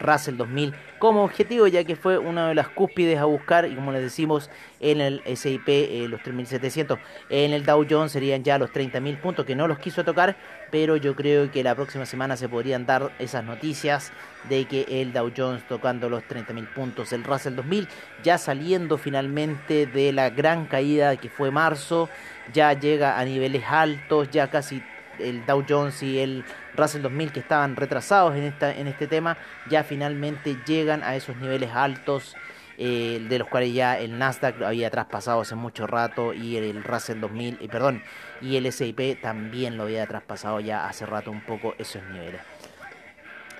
Russell 0.00 0.36
2000 0.36 0.74
como 0.98 1.24
objetivo, 1.24 1.66
ya 1.66 1.84
que 1.84 1.96
fue 1.96 2.16
una 2.16 2.48
de 2.48 2.54
las 2.54 2.68
cúspides 2.68 3.18
a 3.18 3.24
buscar, 3.24 3.66
y 3.66 3.74
como 3.74 3.92
les 3.92 4.02
decimos, 4.02 4.48
en 4.80 5.00
el 5.00 5.22
SIP 5.36 5.68
eh, 5.68 6.06
los 6.08 6.22
3700, 6.22 6.98
en 7.28 7.52
el 7.52 7.66
Dow 7.66 7.84
Jones 7.88 8.12
serían 8.12 8.42
ya 8.42 8.58
los 8.58 8.70
30.000 8.70 9.20
puntos, 9.20 9.44
que 9.44 9.54
no 9.54 9.68
los 9.68 9.78
quiso 9.78 10.02
tocar, 10.02 10.36
pero 10.70 10.96
yo 10.96 11.14
creo 11.14 11.50
que 11.50 11.62
la 11.62 11.74
próxima 11.74 12.06
semana 12.06 12.36
se 12.36 12.48
podrían 12.48 12.86
dar 12.86 13.12
esas 13.18 13.44
noticias 13.44 14.12
de 14.48 14.64
que 14.64 14.86
el 14.88 15.12
Dow 15.12 15.30
Jones 15.36 15.66
tocando 15.68 16.08
los 16.08 16.22
30.000 16.22 16.72
puntos, 16.72 17.12
el 17.12 17.22
Russell 17.22 17.54
2000 17.54 17.88
ya 18.22 18.38
saliendo 18.38 18.96
finalmente 18.96 19.86
de 19.86 20.12
la 20.12 20.30
gran 20.30 20.66
caída 20.66 21.16
que 21.16 21.28
fue 21.28 21.50
marzo, 21.50 22.08
ya 22.52 22.72
llega 22.72 23.18
a 23.18 23.24
niveles 23.24 23.64
altos, 23.68 24.30
ya 24.30 24.48
casi 24.50 24.82
el 25.18 25.44
Dow 25.46 25.64
Jones 25.68 26.02
y 26.02 26.18
el 26.18 26.44
Russell 26.76 27.02
2000 27.02 27.32
que 27.32 27.40
estaban 27.40 27.76
retrasados 27.76 28.34
en, 28.36 28.44
esta, 28.44 28.74
en 28.74 28.86
este 28.86 29.06
tema, 29.06 29.36
ya 29.68 29.84
finalmente 29.84 30.56
llegan 30.66 31.02
a 31.02 31.16
esos 31.16 31.36
niveles 31.36 31.70
altos. 31.72 32.36
Eh, 32.76 33.24
de 33.28 33.38
los 33.38 33.46
cuales 33.46 33.72
ya 33.72 34.00
el 34.00 34.18
Nasdaq 34.18 34.60
había 34.62 34.90
traspasado 34.90 35.42
hace 35.42 35.54
mucho 35.54 35.86
rato 35.86 36.34
y 36.34 36.56
el, 36.56 36.82
Russell 36.82 37.20
2000, 37.20 37.58
y 37.60 37.68
perdón, 37.68 38.02
y 38.40 38.56
el 38.56 38.66
S&P 38.66 39.14
también 39.14 39.76
lo 39.76 39.84
había 39.84 40.04
traspasado 40.08 40.58
ya 40.58 40.88
hace 40.88 41.06
rato 41.06 41.30
un 41.30 41.40
poco 41.40 41.76
esos 41.78 42.02
niveles. 42.10 42.40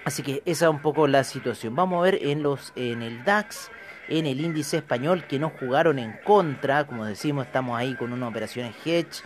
Así 0.05 0.25
que 0.25 0.43
esa 0.45 0.65
es 0.67 0.71
un 0.71 0.83
poco 0.83 1.07
la 1.07 1.23
situación. 1.23 1.77
Vamos 1.77 2.01
a 2.01 2.03
ver 2.03 2.19
en 2.23 2.43
los 2.43 2.73
en 2.75 3.03
el 3.03 3.23
DAX, 3.23 3.71
en 4.09 4.27
el 4.27 4.41
índice 4.41 4.79
español 4.79 5.25
que 5.29 5.39
no 5.39 5.51
jugaron 5.51 6.01
en 6.01 6.19
contra, 6.25 6.85
como 6.85 7.05
decimos, 7.05 7.47
estamos 7.47 7.79
ahí 7.79 7.95
con 7.95 8.13
una 8.13 8.27
operación 8.27 8.75
hedge 8.85 9.23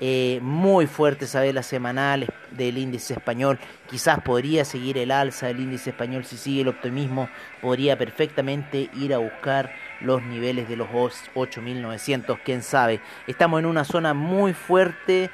eh, 0.00 0.38
muy 0.42 0.86
fuertes 0.86 1.34
a 1.34 1.44
las 1.44 1.66
semanales 1.66 2.28
del 2.52 2.78
índice 2.78 3.14
español. 3.14 3.58
Quizás 3.90 4.20
podría 4.20 4.64
seguir 4.64 4.96
el 4.96 5.10
alza 5.10 5.48
del 5.48 5.58
índice 5.58 5.90
español 5.90 6.24
si 6.24 6.36
sigue 6.36 6.60
el 6.60 6.68
optimismo. 6.68 7.28
Podría 7.60 7.98
perfectamente 7.98 8.90
ir 8.94 9.12
a 9.12 9.18
buscar 9.18 9.72
los 10.00 10.22
niveles 10.22 10.68
de 10.68 10.76
los 10.76 10.88
8.900, 10.88 12.38
quién 12.44 12.62
sabe. 12.62 13.00
Estamos 13.26 13.58
en 13.58 13.66
una 13.66 13.84
zona 13.84 14.14
muy 14.14 14.52
fuerte 14.52 15.30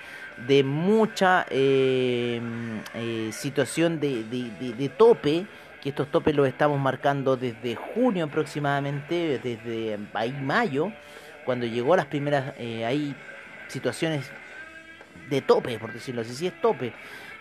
de 0.46 0.64
mucha 0.64 1.44
eh, 1.50 2.40
eh, 2.94 3.30
situación 3.32 4.00
de, 4.00 4.24
de, 4.24 4.88
tope 4.88 5.46
que 5.80 5.90
estos 5.90 6.10
topes 6.10 6.34
los 6.34 6.48
estamos 6.48 6.80
marcando 6.80 7.36
desde 7.36 7.76
junio 7.76 8.24
aproximadamente, 8.24 9.38
desde 9.38 9.98
ahí 10.14 10.32
mayo, 10.32 10.90
cuando 11.44 11.66
llegó 11.66 11.94
las 11.94 12.06
primeras, 12.06 12.54
hay 12.58 13.14
situaciones 13.68 14.30
de 15.28 15.40
tope, 15.42 15.78
por 15.78 15.92
decirlo 15.92 16.22
así, 16.22 16.34
sí 16.34 16.46
es 16.46 16.60
tope. 16.60 16.92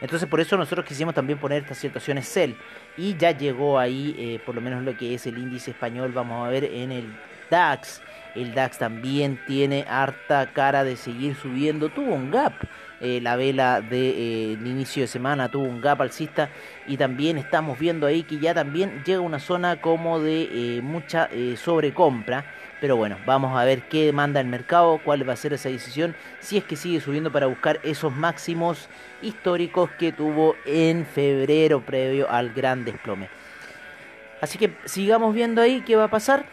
Entonces 0.04 0.28
por 0.28 0.42
eso 0.42 0.58
nosotros 0.58 0.86
quisimos 0.86 1.14
también 1.14 1.40
poner 1.40 1.62
estas 1.62 1.78
situaciones 1.78 2.28
CEL. 2.28 2.58
Y 2.98 3.16
ya 3.16 3.32
llegó 3.32 3.80
ahí 3.80 4.14
eh, 4.18 4.40
por 4.46 4.54
lo 4.54 4.60
menos 4.60 4.84
lo 4.84 4.98
que 4.98 5.14
es 5.14 5.26
el 5.28 5.38
índice 5.38 5.72
español, 5.72 6.12
vamos 6.14 6.46
a 6.46 6.50
ver 6.50 6.66
en 6.66 6.92
el 6.92 7.06
DAX. 7.50 8.02
El 8.36 8.54
DAX 8.54 8.80
también 8.80 9.40
tiene 9.48 9.86
harta 9.88 10.52
cara 10.52 10.84
de 10.84 10.98
seguir 10.98 11.36
subiendo. 11.36 11.88
Tuvo 11.90 12.14
un 12.14 12.32
gap. 12.32 12.54
Eh, 13.00 13.20
la 13.22 13.36
vela 13.36 13.82
del 13.82 13.90
de, 13.90 14.10
eh, 14.10 14.58
inicio 14.66 15.04
de 15.04 15.08
semana 15.08 15.50
tuvo 15.50 15.64
un 15.64 15.80
gap 15.80 16.02
alcista. 16.02 16.50
Y 16.86 16.98
también 16.98 17.38
estamos 17.38 17.80
viendo 17.80 18.06
ahí 18.06 18.24
que 18.24 18.40
ya 18.40 18.54
también 18.54 19.04
llega 19.06 19.22
una 19.22 19.40
zona 19.40 19.80
como 19.80 20.20
de 20.20 20.82
mucha 20.84 21.30
sobrecompra 21.56 22.44
pero 22.84 22.98
bueno, 22.98 23.16
vamos 23.26 23.58
a 23.58 23.64
ver 23.64 23.84
qué 23.84 24.08
demanda 24.08 24.42
el 24.42 24.48
mercado, 24.48 25.00
cuál 25.06 25.26
va 25.28 25.32
a 25.32 25.38
ser 25.38 25.54
esa 25.54 25.70
decisión, 25.70 26.18
si 26.42 26.58
es 26.58 26.66
que 26.66 26.76
sigue 26.76 27.00
subiendo 27.00 27.32
para 27.32 27.46
buscar 27.46 27.80
esos 27.82 28.14
máximos 28.14 28.90
históricos 29.22 29.90
que 29.92 30.12
tuvo 30.12 30.58
en 30.66 31.06
febrero 31.06 31.80
previo 31.80 32.30
al 32.30 32.52
gran 32.52 32.84
desplome. 32.84 33.30
Así 34.42 34.58
que 34.58 34.76
sigamos 34.84 35.34
viendo 35.34 35.62
ahí 35.62 35.80
qué 35.80 35.96
va 35.96 36.04
a 36.04 36.08
pasar. 36.10 36.44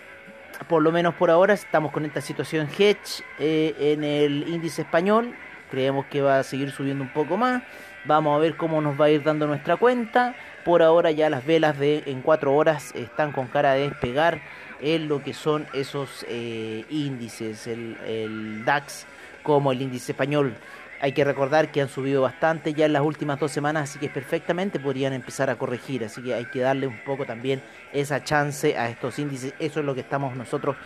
Por 0.69 0.83
lo 0.83 0.93
menos 0.93 1.17
por 1.17 1.33
ahora 1.33 1.53
estamos 1.53 1.91
con 1.91 2.07
esta 2.07 2.21
situación 2.21 2.69
hedge 2.79 3.25
eh, 3.41 3.75
en 3.81 4.05
el 4.05 4.47
índice 4.47 4.83
español. 4.83 5.35
Creemos 5.69 6.07
que 6.07 6.23
va 6.23 6.39
a 6.39 6.43
seguir 6.45 6.71
subiendo 6.71 7.03
un 7.03 7.13
poco 7.13 7.37
más. 7.39 7.65
Vamos 8.05 8.37
a 8.37 8.39
ver 8.39 8.57
cómo 8.57 8.81
nos 8.81 9.01
va 9.01 9.07
a 9.07 9.11
ir 9.11 9.25
dando 9.25 9.49
nuestra 9.49 9.79
cuenta. 9.79 10.37
Por 10.65 10.85
ahora 10.85 11.11
ya 11.11 11.29
las 11.29 11.45
velas 11.45 11.77
de 11.77 12.05
en 12.07 12.23
4 12.23 12.55
horas 12.55 12.95
están 12.95 13.33
con 13.33 13.49
cara 13.49 13.73
de 13.73 13.89
despegar 13.89 14.41
en 14.81 15.09
lo 15.09 15.23
que 15.23 15.35
son 15.35 15.67
esos 15.73 16.25
eh, 16.29 16.85
índices, 16.91 17.67
el, 17.67 18.65
DAX 18.65 19.07
como 19.43 19.73
el 19.73 19.83
índice 19.83 20.13
español. 20.13 20.55
Hay 21.03 21.13
que 21.13 21.25
recordar 21.25 21.73
que 21.73 21.81
han 21.81 21.89
subido 21.89 22.23
bastante 22.23 22.75
ya 22.75 22.85
en 22.85 22.93
las 22.93 23.03
últimas 23.03 23.41
dos 23.41 23.51
semanas, 23.51 23.89
así 23.89 23.99
que 23.99 24.11
perfectamente 24.11 24.79
podrían 24.79 25.15
empezar 25.15 25.49
a 25.49 25.57
corregir. 25.57 26.05
Así 26.05 26.23
que 26.23 26.35
hay 26.35 26.45
que 26.47 26.61
darle 26.61 26.87
un 26.87 26.99
poco 27.05 27.25
también 27.25 27.63
esa 27.93 28.23
chance 28.23 28.77
a 28.77 28.91
estos 28.91 29.19
índices. 29.19 29.55
Eso 29.59 29.81
es 29.81 29.87
lo 29.87 29.95
que 29.95 30.03
estamos 30.03 30.37
nosotros 30.37 30.77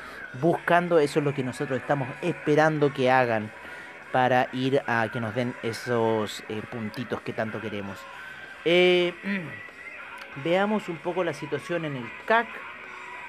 buscando, 0.41 1.01
eso 1.01 1.19
es 1.19 1.25
lo 1.25 1.35
que 1.35 1.43
nosotros 1.43 1.81
estamos 1.81 2.09
esperando 2.23 2.93
que 2.95 3.11
hagan 3.11 3.51
para 4.13 4.49
ir 4.53 4.81
a 4.87 5.09
que 5.13 5.21
nos 5.21 5.35
den 5.35 5.53
esos 5.65 6.45
eh, 6.49 6.63
puntitos 6.71 7.21
que 7.23 7.33
tanto 7.33 7.61
queremos. 7.61 7.99
Eh, 8.65 9.13
veamos 10.45 10.89
un 10.89 10.99
poco 10.99 11.25
la 11.25 11.33
situación 11.33 11.85
en 11.85 11.97
el 11.97 12.05
CAC 12.25 12.47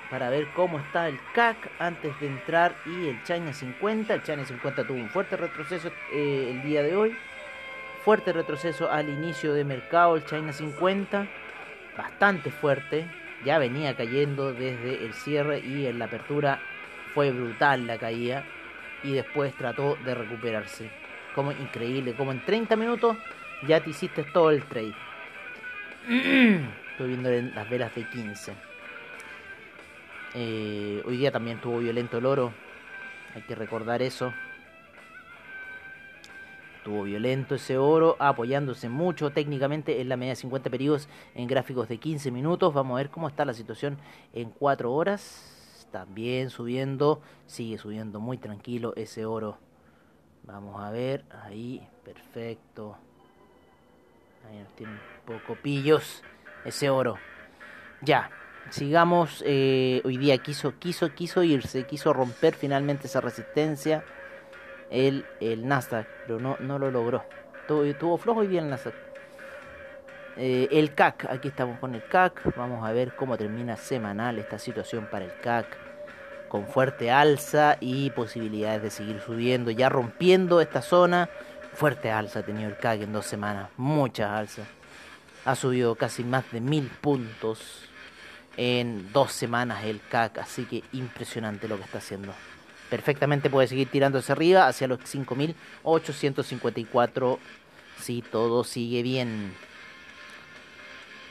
para 0.10 0.30
ver 0.30 0.48
cómo 0.56 0.80
está 0.80 1.08
el 1.08 1.20
CAC 1.34 1.58
antes 1.80 2.20
de 2.20 2.28
entrar 2.28 2.76
y 2.86 3.10
el 3.10 3.24
China 3.24 3.54
50. 3.54 4.14
El 4.14 4.24
China 4.24 4.46
50 4.46 4.86
tuvo 4.86 4.98
un 4.98 5.10
fuerte 5.10 5.38
retroceso 5.38 5.92
eh, 6.12 6.52
el 6.52 6.64
día 6.64 6.84
de 6.84 6.96
hoy. 6.96 7.16
Fuerte 8.04 8.34
retroceso 8.34 8.92
al 8.92 9.10
inicio 9.10 9.54
de 9.54 9.64
mercado 9.64 10.16
el 10.16 10.26
China 10.26 10.54
50. 10.54 11.28
Bastante 11.98 12.52
fuerte. 12.52 13.06
Ya 13.44 13.58
venía 13.58 13.96
cayendo 13.96 14.54
desde 14.54 15.06
el 15.06 15.14
cierre 15.14 15.60
y 15.60 15.86
en 15.86 16.00
la 16.00 16.06
apertura 16.06 16.60
fue 17.14 17.32
brutal 17.32 17.88
la 17.88 17.98
caída. 17.98 18.44
Y 19.04 19.14
después 19.14 19.54
trató 19.56 19.98
de 20.04 20.16
recuperarse. 20.16 20.90
Como 21.34 21.52
increíble, 21.52 22.14
como 22.14 22.32
en 22.32 22.44
30 22.44 22.76
minutos 22.76 23.18
ya 23.68 23.82
te 23.82 23.90
hiciste 23.90 24.24
todo 24.24 24.52
el 24.52 24.64
trade. 24.64 24.96
Estoy 26.92 27.08
viendo 27.08 27.30
las 27.30 27.70
velas 27.70 27.94
de 27.94 28.04
15. 28.08 28.75
Eh, 30.38 31.02
hoy 31.06 31.16
día 31.16 31.32
también 31.32 31.62
tuvo 31.62 31.78
violento 31.78 32.18
el 32.18 32.26
oro. 32.26 32.54
Hay 33.34 33.44
que 33.44 33.56
recordar 33.56 34.02
eso. 34.02 34.34
Tuvo 36.84 37.04
violento 37.04 37.56
ese 37.56 37.78
oro, 37.78 38.18
apoyándose 38.20 38.90
mucho 38.90 39.32
técnicamente 39.32 40.02
en 40.02 40.10
la 40.10 40.18
media 40.18 40.34
de 40.34 40.36
50 40.36 40.70
periodos 40.70 41.08
en 41.36 41.48
gráficos 41.48 41.88
de 41.88 42.00
15 42.00 42.32
minutos. 42.32 42.74
Vamos 42.74 42.96
a 42.96 42.98
ver 42.98 43.10
cómo 43.10 43.30
está 43.30 43.46
la 43.46 43.54
situación 43.54 43.98
en 44.34 44.50
4 44.50 44.92
horas. 44.92 45.88
También 45.92 46.50
subiendo, 46.50 47.22
sigue 47.48 47.78
subiendo 47.78 48.20
muy 48.20 48.38
tranquilo 48.38 48.94
ese 48.98 49.26
oro. 49.26 49.58
Vamos 50.44 50.84
a 50.84 50.92
ver, 50.92 51.24
ahí, 51.44 51.88
perfecto. 52.04 52.98
Ahí 54.50 54.60
nos 54.60 54.76
tiene 54.76 54.92
un 54.92 55.40
poco 55.40 55.56
pillos 55.56 56.22
ese 56.66 56.90
oro. 56.90 57.16
Ya, 58.02 58.30
sigamos. 58.70 59.44
Eh, 59.46 60.02
hoy 60.06 60.18
día 60.18 60.38
quiso, 60.38 60.78
quiso, 60.80 61.14
quiso 61.14 61.44
irse, 61.44 61.86
quiso 61.86 62.14
romper 62.14 62.56
finalmente 62.56 63.08
esa 63.08 63.22
resistencia. 63.22 64.04
El, 64.90 65.26
el 65.40 65.68
Nasdaq, 65.68 66.08
pero 66.26 66.40
no, 66.40 66.58
no 66.60 66.78
lo 66.78 66.92
logró. 66.92 67.24
Tuvo, 67.68 67.84
tuvo 67.96 68.18
flojo 68.18 68.42
hoy 68.42 68.48
día 68.48 68.62
el 68.62 68.70
Nasdaq. 68.70 68.94
Eh, 70.38 70.68
el 70.72 70.94
CAC, 70.94 71.26
aquí 71.30 71.48
estamos 71.48 71.80
con 71.80 71.96
el 71.96 72.06
CAC. 72.06 72.56
Vamos 72.56 72.86
a 72.88 72.92
ver 72.92 73.16
cómo 73.16 73.38
termina 73.38 73.78
semanal 73.78 74.38
esta 74.38 74.60
situación 74.60 75.08
para 75.10 75.26
el 75.26 75.34
CAC. 75.40 75.66
Con 76.50 76.68
fuerte 76.68 77.10
alza 77.12 77.78
y 77.80 78.12
posibilidades 78.12 78.82
de 78.82 78.90
seguir 78.92 79.20
subiendo, 79.20 79.72
ya 79.72 79.90
rompiendo 79.90 80.62
esta 80.62 80.82
zona. 80.82 81.30
Fuerte 81.74 82.12
alza 82.12 82.40
ha 82.40 82.44
tenido 82.44 82.70
el 82.70 82.78
CAC 82.78 83.02
en 83.02 83.14
dos 83.14 83.26
semanas, 83.26 83.70
mucha 83.78 84.38
alza. 84.38 84.64
Ha 85.46 85.56
subido 85.56 85.96
casi 85.96 86.24
más 86.24 86.50
de 86.52 86.62
mil 86.62 86.90
puntos 87.02 87.90
en 88.58 89.12
dos 89.12 89.32
semanas 89.32 89.84
el 89.86 90.02
CAC, 90.10 90.40
así 90.40 90.66
que 90.66 90.84
impresionante 90.94 91.68
lo 91.68 91.78
que 91.78 91.84
está 91.84 92.00
haciendo. 92.00 92.34
Perfectamente 92.90 93.50
puede 93.50 93.68
seguir 93.68 93.90
tirando 93.90 94.20
hacia 94.20 94.34
arriba, 94.34 94.68
hacia 94.68 94.88
los 94.88 95.00
5.854, 95.00 97.38
si 98.00 98.22
todo 98.22 98.64
sigue 98.64 99.02
bien. 99.04 99.54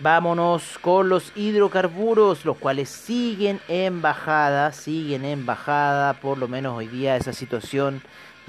Vámonos 0.01 0.77
con 0.81 1.09
los 1.09 1.31
hidrocarburos, 1.37 2.45
los 2.45 2.57
cuales 2.57 2.89
siguen 2.89 3.61
en 3.69 4.03
bajada, 4.03 4.73
siguen 4.73 5.25
en 5.25 5.47
bajada, 5.47 6.15
por 6.15 6.37
lo 6.37 6.49
menos 6.49 6.77
hoy 6.77 6.89
día 6.89 7.17
esa 7.17 7.33
situación 7.33 8.03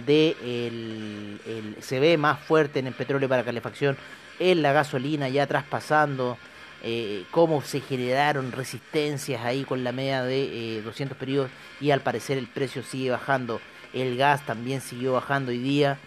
de 0.05 0.35
el, 0.41 1.77
se 1.81 1.99
ve 1.99 2.17
más 2.17 2.39
fuerte 2.39 2.79
en 2.79 2.87
el 2.87 2.93
petróleo 2.93 3.29
para 3.29 3.43
calefacción, 3.43 3.95
en 4.39 4.63
la 4.63 4.73
gasolina 4.73 5.29
ya 5.29 5.45
traspasando 5.45 6.39
eh, 6.83 7.23
cómo 7.31 7.61
se 7.61 7.81
generaron 7.81 8.51
resistencias 8.51 9.43
ahí 9.43 9.63
con 9.63 9.83
la 9.83 9.91
media 9.91 10.23
de 10.23 10.81
200 10.83 11.15
eh, 11.15 11.19
periodos 11.19 11.51
y 11.81 11.91
al 11.91 12.01
parecer 12.01 12.37
el 12.37 12.47
precio 12.47 12.83
sigue 12.83 13.11
bajando. 13.11 13.59
El 13.93 14.17
gas 14.17 14.45
también 14.45 14.81
siguió 14.81 15.13
bajando 15.13 15.51
hoy 15.51 15.57
día. 15.57 15.97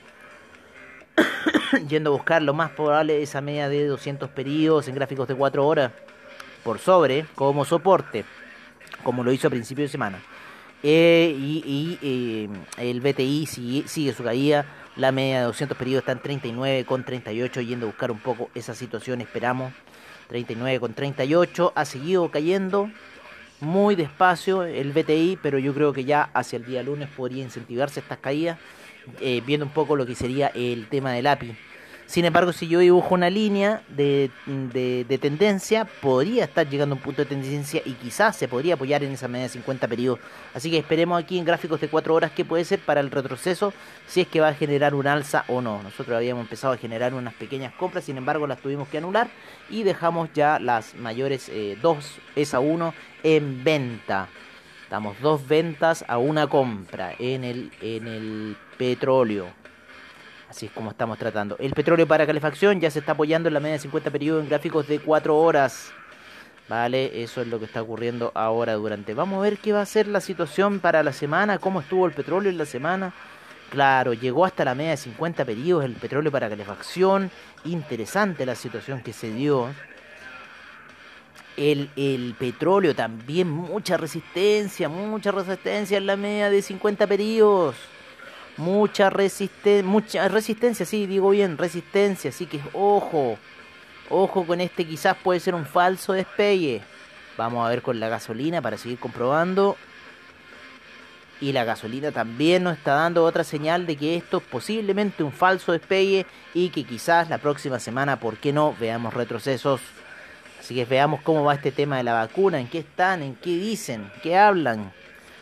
Yendo 1.89 2.11
a 2.11 2.13
buscar 2.13 2.43
lo 2.43 2.55
más 2.55 2.71
probable 2.71 3.23
esa 3.23 3.41
media 3.41 3.69
de 3.69 3.87
200 3.87 4.31
periodos 4.31 4.89
en 4.89 4.95
gráficos 4.95 5.27
de 5.27 5.35
4 5.35 5.67
horas 5.67 5.93
por 6.63 6.79
sobre 6.79 7.25
como 7.35 7.65
soporte, 7.65 8.25
como 9.03 9.25
lo 9.25 9.33
hizo 9.33 9.49
a 9.49 9.51
principio 9.51 9.85
de 9.85 9.89
semana. 9.89 10.21
Eh, 10.83 11.35
y, 11.37 11.99
eh, 12.03 12.49
el 12.77 13.01
BTI 13.01 13.47
sigue, 13.47 13.89
sigue, 13.89 14.13
su 14.13 14.23
caída. 14.23 14.67
La 14.97 15.13
media 15.13 15.41
de 15.41 15.45
200 15.47 15.77
periodos 15.79 16.03
está 16.03 16.13
en 16.13 16.21
39 16.21 16.85
con 16.85 17.05
38, 17.05 17.61
yendo 17.61 17.87
a 17.87 17.91
buscar 17.91 18.11
un 18.11 18.19
poco 18.19 18.51
esa 18.55 18.75
situación. 18.75 19.21
Esperamos 19.21 19.73
39 20.29 20.81
con 20.81 20.95
38. 20.95 21.73
Ha 21.75 21.85
seguido 21.85 22.31
cayendo 22.31 22.91
muy 23.61 23.97
despacio 23.97 24.63
el 24.63 24.93
BTI, 24.93 25.39
pero 25.43 25.59
yo 25.59 25.75
creo 25.75 25.93
que 25.93 26.05
ya 26.05 26.31
hacia 26.35 26.59
el 26.59 26.65
día 26.65 26.83
lunes 26.83 27.09
podría 27.09 27.43
incentivarse 27.43 28.01
estas 28.01 28.19
caídas, 28.19 28.59
eh, 29.21 29.43
viendo 29.45 29.67
un 29.67 29.73
poco 29.73 29.97
lo 29.97 30.07
que 30.07 30.15
sería 30.15 30.49
el 30.49 30.87
tema 30.89 31.13
del 31.13 31.27
API. 31.27 31.57
Sin 32.09 32.25
embargo, 32.25 32.55
si 32.55 32.67
yo 32.69 32.79
dibujo 32.79 33.15
una 33.15 33.29
línea 33.29 33.83
de, 33.89 34.31
de, 34.47 35.05
de, 35.07 35.19
tendencia, 35.19 35.85
podría 35.85 36.45
estar 36.45 36.67
llegando 36.67 36.95
a 36.95 36.97
un 36.97 37.03
punto 37.03 37.21
de 37.21 37.27
tendencia 37.29 37.83
y 37.85 37.93
quizás 37.93 38.35
se 38.35 38.49
podría 38.49 38.75
apoyar 38.75 39.05
en 39.05 39.13
esa 39.13 39.29
media 39.29 39.43
de 39.43 39.51
50 39.51 39.87
periodos. 39.87 40.19
Así 40.55 40.71
que 40.71 40.79
esperemos 40.79 41.23
aquí 41.23 41.39
en 41.39 41.45
gráficos 41.45 41.83
de 41.83 41.89
4 41.89 42.15
horas 42.15 42.31
qué 42.35 42.47
puede 42.47 42.65
ser 42.65 42.79
para 42.79 43.01
el 43.01 43.11
retroceso, 43.11 43.75
si 44.07 44.23
es 44.23 44.27
que 44.27 44.41
va 44.41 44.49
a 44.49 44.55
generar 44.55 44.95
un 44.95 45.07
alza 45.07 45.45
o 45.49 45.61
no. 45.61 45.83
Nosotros 45.83 46.17
habíamos 46.17 46.45
empezado 46.45 46.73
a 46.73 46.79
generar 46.79 47.13
unas 47.13 47.35
pequeñas 47.35 47.75
compras, 47.75 48.05
sin 48.05 48.17
embargo 48.17 48.47
las 48.47 48.63
tuvimos 48.63 48.89
que 48.89 48.97
anular 48.97 49.29
y 49.69 49.83
dejamos 49.83 50.31
ya 50.33 50.59
las 50.59 50.95
mayores 50.95 51.51
eh, 51.51 51.77
dos, 51.83 52.17
esa 52.35 52.59
1 52.59 52.95
en 53.23 53.63
venta. 53.63 54.29
Damos 54.89 55.21
dos 55.21 55.47
ventas 55.47 56.07
a 56.09 56.17
una 56.17 56.47
compra 56.47 57.15
en 57.19 57.45
el, 57.45 57.71
en 57.83 58.07
el 58.07 58.57
petróleo. 58.79 59.58
Así 60.49 60.67
es 60.67 60.73
como 60.73 60.91
estamos 60.91 61.19
tratando. 61.19 61.57
El 61.59 61.73
petróleo 61.73 62.07
para 62.07 62.27
calefacción 62.27 62.81
ya 62.81 62.91
se 62.91 63.01
está 63.01 63.13
apoyando 63.13 63.49
en 63.49 63.55
la 63.55 63.61
media 63.61 63.75
de 63.75 63.81
50 63.81 64.11
periodos 64.11 64.43
en 64.43 64.49
gráficos 64.49 64.89
de 64.89 64.99
4 64.99 65.37
horas. 65.37 65.93
Vale, 66.69 67.23
eso 67.23 67.41
es 67.41 67.49
lo 67.49 67.59
que 67.59 67.65
está 67.65 67.83
ocurriendo 67.83 68.31
ahora 68.35 68.75
durante. 68.75 69.15
Vamos 69.15 69.39
a 69.39 69.43
ver 69.43 69.59
qué 69.59 69.73
va 69.73 69.81
a 69.81 69.87
ser 69.87 70.07
la 70.07 70.21
situación 70.21 70.81
para 70.81 71.03
la 71.03 71.13
semana, 71.13 71.59
cómo 71.59 71.81
estuvo 71.81 72.07
el 72.07 72.13
petróleo 72.13 72.51
en 72.51 72.59
la 72.59 72.67
semana. 72.67 73.13
Claro, 73.71 74.15
llegó 74.15 74.45
hasta 74.45 74.65
la 74.65 74.75
media 74.75 74.93
de 74.93 74.97
50 74.99 75.45
periodos 75.45 75.85
el 75.85 75.95
petróleo 75.95 76.33
para 76.33 76.49
calefacción. 76.49 77.31
Interesante 77.65 78.47
la 78.47 78.55
situación 78.55 79.03
que 79.03 79.13
se 79.13 79.31
dio. 79.31 79.69
El, 81.57 82.35
petróleo 82.39 82.95
también, 82.95 83.49
mucha 83.51 83.97
resistencia, 83.97 84.89
mucha 84.89 85.33
resistencia 85.33 85.99
en 85.99 86.07
la 86.07 86.17
media 86.17 86.51
de 86.51 86.63
50 86.63 87.07
periodos. 87.07 87.75
Mucha, 88.59 89.09
resisten 89.09 89.87
mucha 89.87 90.27
resistencia, 90.29 90.85
sí, 90.85 91.07
digo 91.07 91.31
bien, 91.31 91.57
resistencia, 91.57 92.31
así 92.31 92.47
que 92.47 92.61
ojo, 92.73 93.39
ojo 94.11 94.45
con 94.45 94.61
este, 94.61 94.85
quizás 94.85 95.17
puede 95.17 95.39
ser 95.39 95.55
un 95.55 95.65
falso 95.65 96.13
despegue. 96.13 96.83
Vamos 97.37 97.65
a 97.65 97.71
ver 97.71 97.83
con 97.83 98.01
la 98.01 98.09
gasolina 98.09 98.61
para 98.61 98.77
seguir 98.77 98.99
comprobando. 98.99 99.77
Y 101.41 101.53
la 101.53 101.63
gasolina 101.63 102.11
también 102.11 102.65
nos 102.65 102.77
está 102.77 102.95
dando 102.95 103.25
otra 103.25 103.45
señal 103.45 103.87
de 103.87 103.95
que 103.95 104.17
esto 104.17 104.39
es 104.39 104.43
posiblemente 104.43 105.23
un 105.23 105.31
falso 105.31 105.71
despegue 105.71 106.27
y 106.53 106.71
que 106.71 106.83
quizás 106.83 107.29
la 107.31 107.39
próxima 107.39 107.79
semana, 107.79 108.19
¿por 108.19 108.39
qué 108.39 108.53
no?, 108.53 108.75
veamos 108.81 109.15
retrocesos. 109.15 109.81
Así 110.59 110.75
que 110.75 110.85
veamos 110.85 111.23
cómo 111.23 111.45
va 111.45 111.55
este 111.55 111.71
tema 111.71 111.99
de 111.99 112.03
la 112.03 112.15
vacuna, 112.15 112.59
en 112.59 112.67
qué 112.67 112.81
están, 112.81 113.23
en 113.23 113.37
qué 113.37 113.51
dicen, 113.51 114.11
qué 114.21 114.37
hablan. 114.37 114.93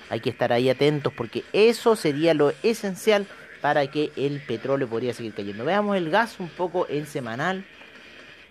Hay 0.09 0.21
que 0.21 0.31
estar 0.31 0.53
ahí 0.53 0.71
atentos 0.71 1.13
porque 1.13 1.45
eso 1.53 1.97
sería 1.97 2.35
lo 2.35 2.53
esencial 2.63 3.27
para 3.61 3.87
que 3.91 4.13
el 4.17 4.41
petróleo 4.41 4.89
podría 4.89 5.13
seguir 5.13 5.35
cayendo. 5.35 5.65
Veamos 5.65 5.97
el 5.97 6.11
gas 6.11 6.39
un 6.39 6.49
poco 6.49 6.87
en 6.89 7.07
semanal. 7.07 7.65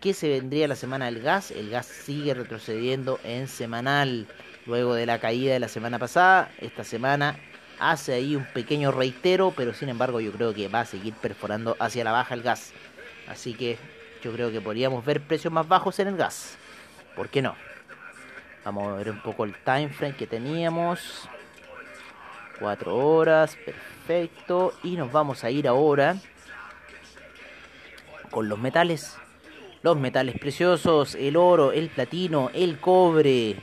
¿Qué 0.01 0.13
se 0.13 0.27
vendría 0.29 0.67
la 0.67 0.75
semana 0.75 1.05
del 1.05 1.21
gas? 1.21 1.51
El 1.51 1.69
gas 1.69 1.85
sigue 1.85 2.33
retrocediendo 2.33 3.19
en 3.23 3.47
semanal. 3.47 4.27
Luego 4.65 4.93
de 4.93 5.05
la 5.05 5.19
caída 5.19 5.53
de 5.53 5.59
la 5.59 5.67
semana 5.67 5.99
pasada, 5.99 6.51
esta 6.59 6.83
semana 6.83 7.37
hace 7.79 8.13
ahí 8.13 8.35
un 8.35 8.45
pequeño 8.45 8.91
reitero, 8.91 9.53
pero 9.55 9.73
sin 9.73 9.89
embargo 9.89 10.19
yo 10.19 10.31
creo 10.31 10.53
que 10.53 10.67
va 10.67 10.81
a 10.81 10.85
seguir 10.85 11.13
perforando 11.13 11.75
hacia 11.79 12.03
la 12.03 12.11
baja 12.11 12.33
el 12.33 12.41
gas. 12.41 12.73
Así 13.27 13.53
que 13.53 13.77
yo 14.23 14.31
creo 14.33 14.51
que 14.51 14.61
podríamos 14.61 15.05
ver 15.05 15.21
precios 15.21 15.53
más 15.53 15.67
bajos 15.67 15.99
en 15.99 16.09
el 16.09 16.17
gas. 16.17 16.57
¿Por 17.15 17.29
qué 17.29 17.41
no? 17.41 17.55
Vamos 18.63 18.91
a 18.91 18.95
ver 18.95 19.11
un 19.11 19.21
poco 19.21 19.45
el 19.45 19.53
time 19.63 19.89
frame 19.89 20.15
que 20.15 20.27
teníamos. 20.27 21.29
4 22.59 22.95
horas, 22.95 23.57
perfecto. 23.65 24.73
Y 24.83 24.95
nos 24.97 25.11
vamos 25.11 25.43
a 25.43 25.49
ir 25.49 25.67
ahora 25.67 26.17
con 28.31 28.49
los 28.49 28.59
metales. 28.59 29.17
Los 29.81 29.97
metales 29.97 30.39
preciosos, 30.39 31.15
el 31.15 31.37
oro, 31.37 31.71
el 31.71 31.89
platino, 31.89 32.49
el 32.53 32.79
cobre. 32.79 33.55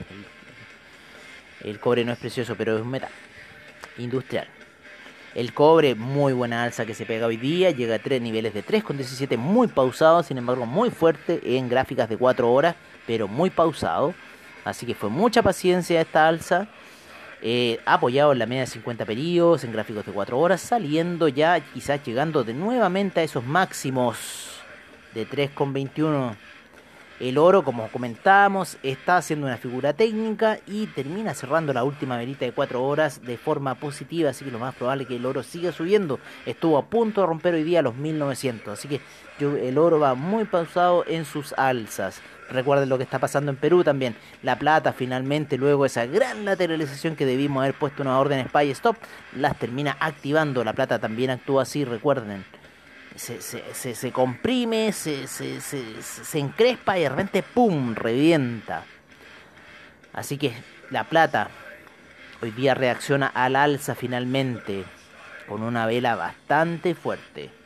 El 1.60 1.80
cobre 1.80 2.04
no 2.04 2.12
es 2.12 2.18
precioso, 2.18 2.54
pero 2.56 2.76
es 2.76 2.82
un 2.82 2.90
metal 2.90 3.10
industrial. 3.98 4.46
El 5.34 5.54
cobre, 5.54 5.94
muy 5.94 6.32
buena 6.32 6.62
alza 6.62 6.84
que 6.84 6.94
se 6.94 7.06
pega 7.06 7.26
hoy 7.26 7.38
día, 7.38 7.70
llega 7.70 7.94
a 7.94 7.98
tres 7.98 8.20
niveles 8.20 8.52
de 8.52 8.64
3,17, 8.64 9.38
muy 9.38 9.66
pausado, 9.66 10.22
sin 10.22 10.36
embargo 10.36 10.66
muy 10.66 10.90
fuerte 10.90 11.40
en 11.56 11.70
gráficas 11.70 12.08
de 12.08 12.18
4 12.18 12.52
horas, 12.52 12.76
pero 13.06 13.28
muy 13.28 13.48
pausado. 13.48 14.14
Así 14.64 14.84
que 14.84 14.94
fue 14.94 15.08
mucha 15.08 15.42
paciencia 15.42 16.00
esta 16.00 16.28
alza. 16.28 16.68
Eh, 17.44 17.80
apoyado 17.86 18.32
en 18.32 18.38
la 18.38 18.46
media 18.46 18.60
de 18.60 18.68
50 18.68 19.04
periodos, 19.04 19.64
en 19.64 19.72
gráficos 19.72 20.06
de 20.06 20.12
4 20.12 20.38
horas, 20.38 20.60
saliendo 20.60 21.26
ya 21.26 21.58
quizás 21.58 22.00
llegando 22.04 22.44
de 22.44 22.54
nuevamente 22.54 23.18
a 23.18 23.24
esos 23.24 23.44
máximos 23.44 24.60
de 25.12 25.26
3,21. 25.26 26.36
El 27.18 27.38
oro, 27.38 27.64
como 27.64 27.88
comentábamos, 27.88 28.78
está 28.84 29.16
haciendo 29.16 29.46
una 29.46 29.56
figura 29.56 29.92
técnica 29.92 30.58
y 30.68 30.86
termina 30.86 31.34
cerrando 31.34 31.72
la 31.72 31.82
última 31.82 32.16
velita 32.16 32.44
de 32.44 32.52
4 32.52 32.82
horas 32.82 33.22
de 33.22 33.36
forma 33.36 33.74
positiva, 33.74 34.30
así 34.30 34.44
que 34.44 34.50
lo 34.52 34.60
más 34.60 34.76
probable 34.76 35.02
es 35.02 35.08
que 35.08 35.16
el 35.16 35.26
oro 35.26 35.42
siga 35.42 35.72
subiendo. 35.72 36.20
Estuvo 36.46 36.78
a 36.78 36.86
punto 36.86 37.22
de 37.22 37.26
romper 37.26 37.54
hoy 37.54 37.64
día 37.64 37.82
los 37.82 37.96
1900, 37.96 38.72
así 38.72 38.86
que 38.86 39.00
el 39.40 39.78
oro 39.78 39.98
va 39.98 40.14
muy 40.14 40.44
pausado 40.44 41.04
en 41.08 41.24
sus 41.24 41.52
alzas. 41.54 42.22
Recuerden 42.52 42.88
lo 42.88 42.98
que 42.98 43.04
está 43.04 43.18
pasando 43.18 43.50
en 43.50 43.56
Perú 43.56 43.82
también. 43.82 44.16
La 44.42 44.58
plata 44.58 44.92
finalmente, 44.92 45.56
luego 45.58 45.86
esa 45.86 46.06
gran 46.06 46.44
lateralización 46.44 47.16
que 47.16 47.26
debimos 47.26 47.62
haber 47.62 47.74
puesto 47.74 48.02
una 48.02 48.18
orden 48.18 48.46
spy 48.48 48.70
stop, 48.70 48.96
las 49.36 49.58
termina 49.58 49.96
activando. 49.98 50.62
La 50.64 50.72
plata 50.72 50.98
también 50.98 51.30
actúa 51.30 51.62
así, 51.62 51.84
recuerden. 51.84 52.44
Se, 53.16 54.12
comprime, 54.12 54.92
se, 54.92 55.26
se, 55.26 56.38
encrespa 56.38 56.98
y 56.98 57.02
de 57.02 57.08
repente 57.10 57.42
¡pum! 57.42 57.94
revienta. 57.94 58.84
Así 60.14 60.38
que 60.38 60.54
la 60.90 61.04
plata 61.04 61.48
hoy 62.40 62.50
día 62.52 62.74
reacciona 62.74 63.26
al 63.26 63.56
alza 63.56 63.94
finalmente 63.94 64.84
con 65.46 65.62
una 65.62 65.86
vela 65.86 66.16
bastante 66.16 66.94
fuerte. 66.94 67.61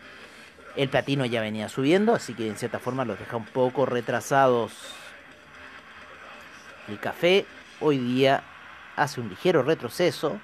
El 0.77 0.91
platino 0.91 1.25
ya 1.25 1.41
venía 1.41 1.71
subiendo, 1.71 2.15
así 2.15 2.35
que 2.35 2.47
en 2.47 2.57
cierta 2.57 2.79
forma 2.79 3.07
los 3.07 3.19
deja 3.19 3.39
un 3.39 3.47
poco 3.47 3.87
retrasados. 3.87 4.73
El 6.87 7.01
café 7.01 7.47
hoy 7.81 7.97
día 7.97 8.43
hace 8.95 9.23
un 9.23 9.31
ligero 9.31 9.63
retroceso, 9.63 10.39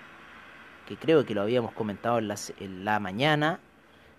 que 0.88 0.96
creo 0.96 1.26
que 1.26 1.34
lo 1.34 1.42
habíamos 1.42 1.72
comentado 1.72 2.18
en 2.18 2.84
la, 2.84 2.98
mañana, 2.98 3.60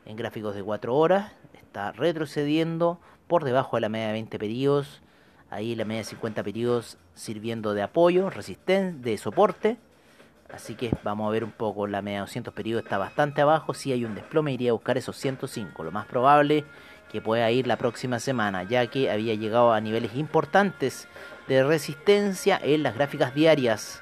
en 0.06 0.16
gráficos 0.16 0.54
de 0.54 0.62
4 0.62 0.96
horas. 0.96 1.32
Está 1.54 1.92
retrocediendo 1.92 3.00
por 3.28 3.44
debajo 3.44 3.78
de 3.78 3.82
la 3.82 3.90
media 3.90 4.08
de 4.08 4.14
20 4.14 4.38
periodos. 4.38 5.02
Ahí 5.50 5.74
la 5.74 5.84
media 5.84 6.02
de 6.02 6.10
50 6.10 6.44
periodos 6.44 7.00
sirviendo 7.16 7.74
de 7.74 7.82
apoyo, 7.82 8.30
resisten 8.30 9.02
de 9.02 9.18
soporte. 9.18 9.78
Así 10.54 10.76
que 10.76 10.92
vamos 11.04 11.28
a 11.28 11.32
ver 11.32 11.44
un 11.44 11.52
poco, 11.52 11.88
la 11.88 12.02
media 12.02 12.20
de 12.20 12.26
200 12.26 12.54
periodos 12.54 12.84
está 12.84 12.98
bastante 12.98 13.42
abajo, 13.42 13.74
si 13.74 13.92
hay 13.92 14.06
un 14.06 14.14
desplome 14.14 14.54
iría 14.54 14.70
a 14.70 14.74
buscar 14.74 14.98
esos 14.98 15.18
105, 15.18 15.84
lo 15.84 15.92
más 15.92 16.06
probable 16.06 16.64
que 17.12 17.22
pueda 17.22 17.50
ir 17.52 17.68
la 17.68 17.78
próxima 17.78 18.20
semana, 18.20 18.64
ya 18.64 18.88
que 18.88 19.10
había 19.10 19.36
llegado 19.36 19.74
a 19.74 19.82
niveles 19.82 20.16
importantes 20.16 21.08
de 21.48 21.64
resistencia 21.64 22.60
en 22.62 22.84
las 22.84 22.96
gráficas 22.96 23.36
diarias. 23.36 24.02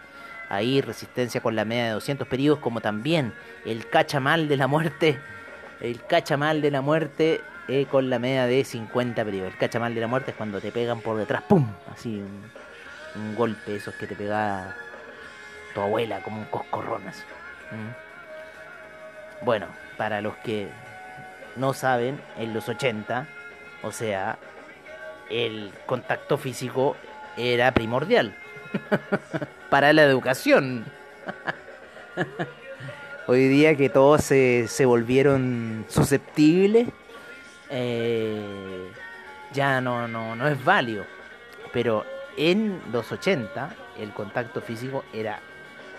Ahí 0.49 0.81
resistencia 0.81 1.41
con 1.41 1.55
la 1.55 1.65
media 1.65 1.85
de 1.85 1.91
200 1.91 2.27
periodos, 2.27 2.59
como 2.59 2.81
también 2.81 3.33
el 3.65 3.87
cachamal 3.89 4.47
de 4.47 4.57
la 4.57 4.67
muerte, 4.67 5.19
el 5.79 6.03
cachamal 6.05 6.61
de 6.61 6.71
la 6.71 6.81
muerte 6.81 7.41
eh, 7.67 7.85
con 7.89 8.09
la 8.09 8.19
media 8.19 8.45
de 8.47 8.63
50 8.63 9.23
periodos. 9.23 9.53
El 9.53 9.57
cachamal 9.57 9.95
de 9.95 10.01
la 10.01 10.07
muerte 10.07 10.31
es 10.31 10.37
cuando 10.37 10.59
te 10.59 10.71
pegan 10.71 11.01
por 11.01 11.17
detrás, 11.17 11.41
¡pum! 11.43 11.65
Así 11.93 12.21
un, 13.15 13.35
golpe, 13.35 13.75
esos 13.75 13.93
que 13.95 14.07
te 14.07 14.15
pega 14.15 14.75
tu 15.73 15.81
abuela 15.81 16.21
como 16.21 16.39
un 16.39 16.45
coscorrón 16.45 17.07
así. 17.07 17.23
¿Mm? 17.71 19.45
Bueno, 19.45 19.67
para 19.97 20.21
los 20.21 20.35
que 20.37 20.67
no 21.55 21.73
saben, 21.73 22.21
en 22.37 22.53
los 22.53 22.69
80, 22.69 23.27
o 23.83 23.91
sea, 23.91 24.37
el 25.29 25.73
contacto 25.85 26.37
físico 26.37 26.95
era 27.37 27.71
primordial 27.73 28.35
para 29.69 29.93
la 29.93 30.03
educación. 30.03 30.85
Hoy 33.27 33.47
día 33.47 33.75
que 33.75 33.89
todos 33.89 34.23
se, 34.23 34.67
se 34.67 34.85
volvieron 34.85 35.85
susceptibles, 35.87 36.87
eh, 37.69 38.91
ya 39.53 39.79
no, 39.81 40.07
no, 40.07 40.35
no 40.35 40.47
es 40.47 40.63
válido. 40.63 41.05
Pero 41.71 42.05
en 42.37 42.81
los 42.91 43.11
80 43.11 43.75
el 43.99 44.11
contacto 44.11 44.61
físico 44.61 45.03
era 45.13 45.39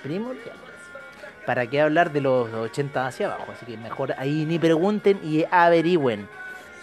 primordial. 0.02 0.56
¿Para 1.46 1.66
qué 1.66 1.80
hablar 1.80 2.12
de 2.12 2.20
los 2.20 2.52
80 2.52 3.06
hacia 3.06 3.26
abajo? 3.26 3.52
Así 3.52 3.66
que 3.66 3.76
mejor 3.76 4.14
ahí 4.18 4.44
ni 4.46 4.58
pregunten 4.58 5.18
y 5.22 5.44
averigüen. 5.50 6.28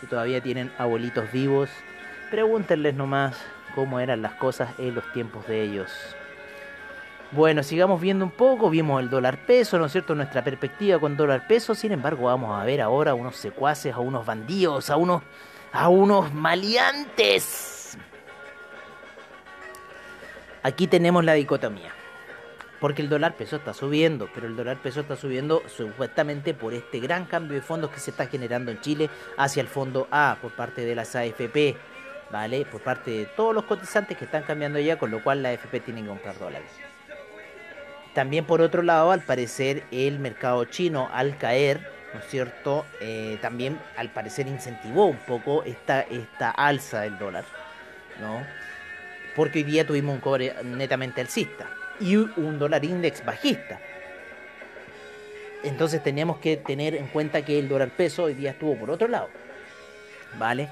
Si 0.01 0.07
todavía 0.07 0.41
tienen 0.41 0.71
abuelitos 0.77 1.31
vivos, 1.31 1.69
pregúntenles 2.29 2.93
nomás 2.95 3.37
cómo 3.75 3.99
eran 3.99 4.21
las 4.21 4.33
cosas 4.33 4.69
en 4.77 4.95
los 4.95 5.11
tiempos 5.13 5.47
de 5.47 5.63
ellos. 5.63 5.91
Bueno, 7.31 7.61
sigamos 7.61 8.01
viendo 8.01 8.25
un 8.25 8.31
poco, 8.31 8.69
vimos 8.69 9.01
el 9.01 9.09
dólar 9.09 9.45
peso, 9.45 9.77
¿no 9.77 9.85
es 9.85 9.91
cierto? 9.91 10.15
Nuestra 10.15 10.43
perspectiva 10.43 10.99
con 10.99 11.15
dólar 11.15 11.47
peso, 11.47 11.75
sin 11.75 11.91
embargo, 11.91 12.25
vamos 12.25 12.59
a 12.59 12.65
ver 12.65 12.81
ahora 12.81 13.11
a 13.11 13.13
unos 13.13 13.35
secuaces, 13.35 13.93
a 13.93 13.99
unos 13.99 14.25
bandidos, 14.25 14.89
a 14.89 14.97
unos 14.97 15.21
a 15.71 15.89
unos 15.89 16.33
maleantes. 16.33 17.97
Aquí 20.63 20.87
tenemos 20.87 21.23
la 21.23 21.33
dicotomía. 21.33 21.93
Porque 22.79 23.01
el 23.01 23.09
dólar 23.09 23.35
peso 23.35 23.57
está 23.57 23.73
subiendo, 23.73 24.29
pero 24.33 24.47
el 24.47 24.55
dólar 24.55 24.77
peso 24.77 25.01
está 25.01 25.17
subiendo 25.17 25.61
supuestamente 25.67 26.53
por 26.53 26.73
este 26.73 26.99
gran 26.99 27.25
cambio 27.25 27.55
de 27.55 27.61
fondos 27.61 27.91
que 27.91 27.99
se 27.99 28.11
está 28.11 28.27
generando 28.27 28.71
en 28.71 28.79
Chile 28.79 29.09
hacia 29.37 29.61
el 29.61 29.67
fondo 29.67 30.07
A 30.11 30.37
por 30.41 30.51
parte 30.51 30.85
de 30.85 30.95
las 30.95 31.13
AFP, 31.15 31.75
¿vale? 32.31 32.65
Por 32.65 32.81
parte 32.81 33.11
de 33.11 33.25
todos 33.25 33.53
los 33.53 33.65
cotizantes 33.65 34.17
que 34.17 34.25
están 34.25 34.43
cambiando 34.43 34.79
ya, 34.79 34.97
con 34.97 35.11
lo 35.11 35.21
cual 35.21 35.43
la 35.43 35.49
AFP 35.49 35.81
tiene 35.81 36.03
que 36.03 36.07
comprar 36.07 36.39
dólares. 36.39 36.69
También 38.13 38.45
por 38.45 38.61
otro 38.61 38.81
lado, 38.81 39.11
al 39.11 39.21
parecer 39.21 39.83
el 39.91 40.19
mercado 40.19 40.63
chino 40.65 41.09
al 41.11 41.37
caer, 41.37 41.81
¿no 42.13 42.21
es 42.21 42.27
cierto? 42.27 42.85
Eh, 43.01 43.37
también 43.41 43.77
al 43.97 44.09
parecer 44.09 44.47
incentivó 44.47 45.05
un 45.05 45.19
poco 45.19 45.63
esta, 45.63 46.01
esta 46.01 46.49
alza 46.49 47.01
del 47.01 47.19
dólar, 47.19 47.43
¿no? 48.21 48.41
Porque 49.35 49.59
hoy 49.59 49.63
día 49.63 49.85
tuvimos 49.85 50.15
un 50.15 50.21
cobre 50.21 50.55
netamente 50.63 51.19
alcista 51.21 51.67
y 51.99 52.15
un 52.15 52.59
dólar 52.59 52.85
index 52.85 53.25
bajista. 53.25 53.79
Entonces 55.63 56.01
teníamos 56.01 56.37
que 56.37 56.57
tener 56.57 56.95
en 56.95 57.07
cuenta 57.07 57.43
que 57.43 57.59
el 57.59 57.67
dólar 57.67 57.89
peso 57.89 58.23
hoy 58.23 58.33
día 58.33 58.51
estuvo 58.51 58.77
por 58.77 58.89
otro 58.91 59.07
lado, 59.07 59.29
¿vale? 60.37 60.69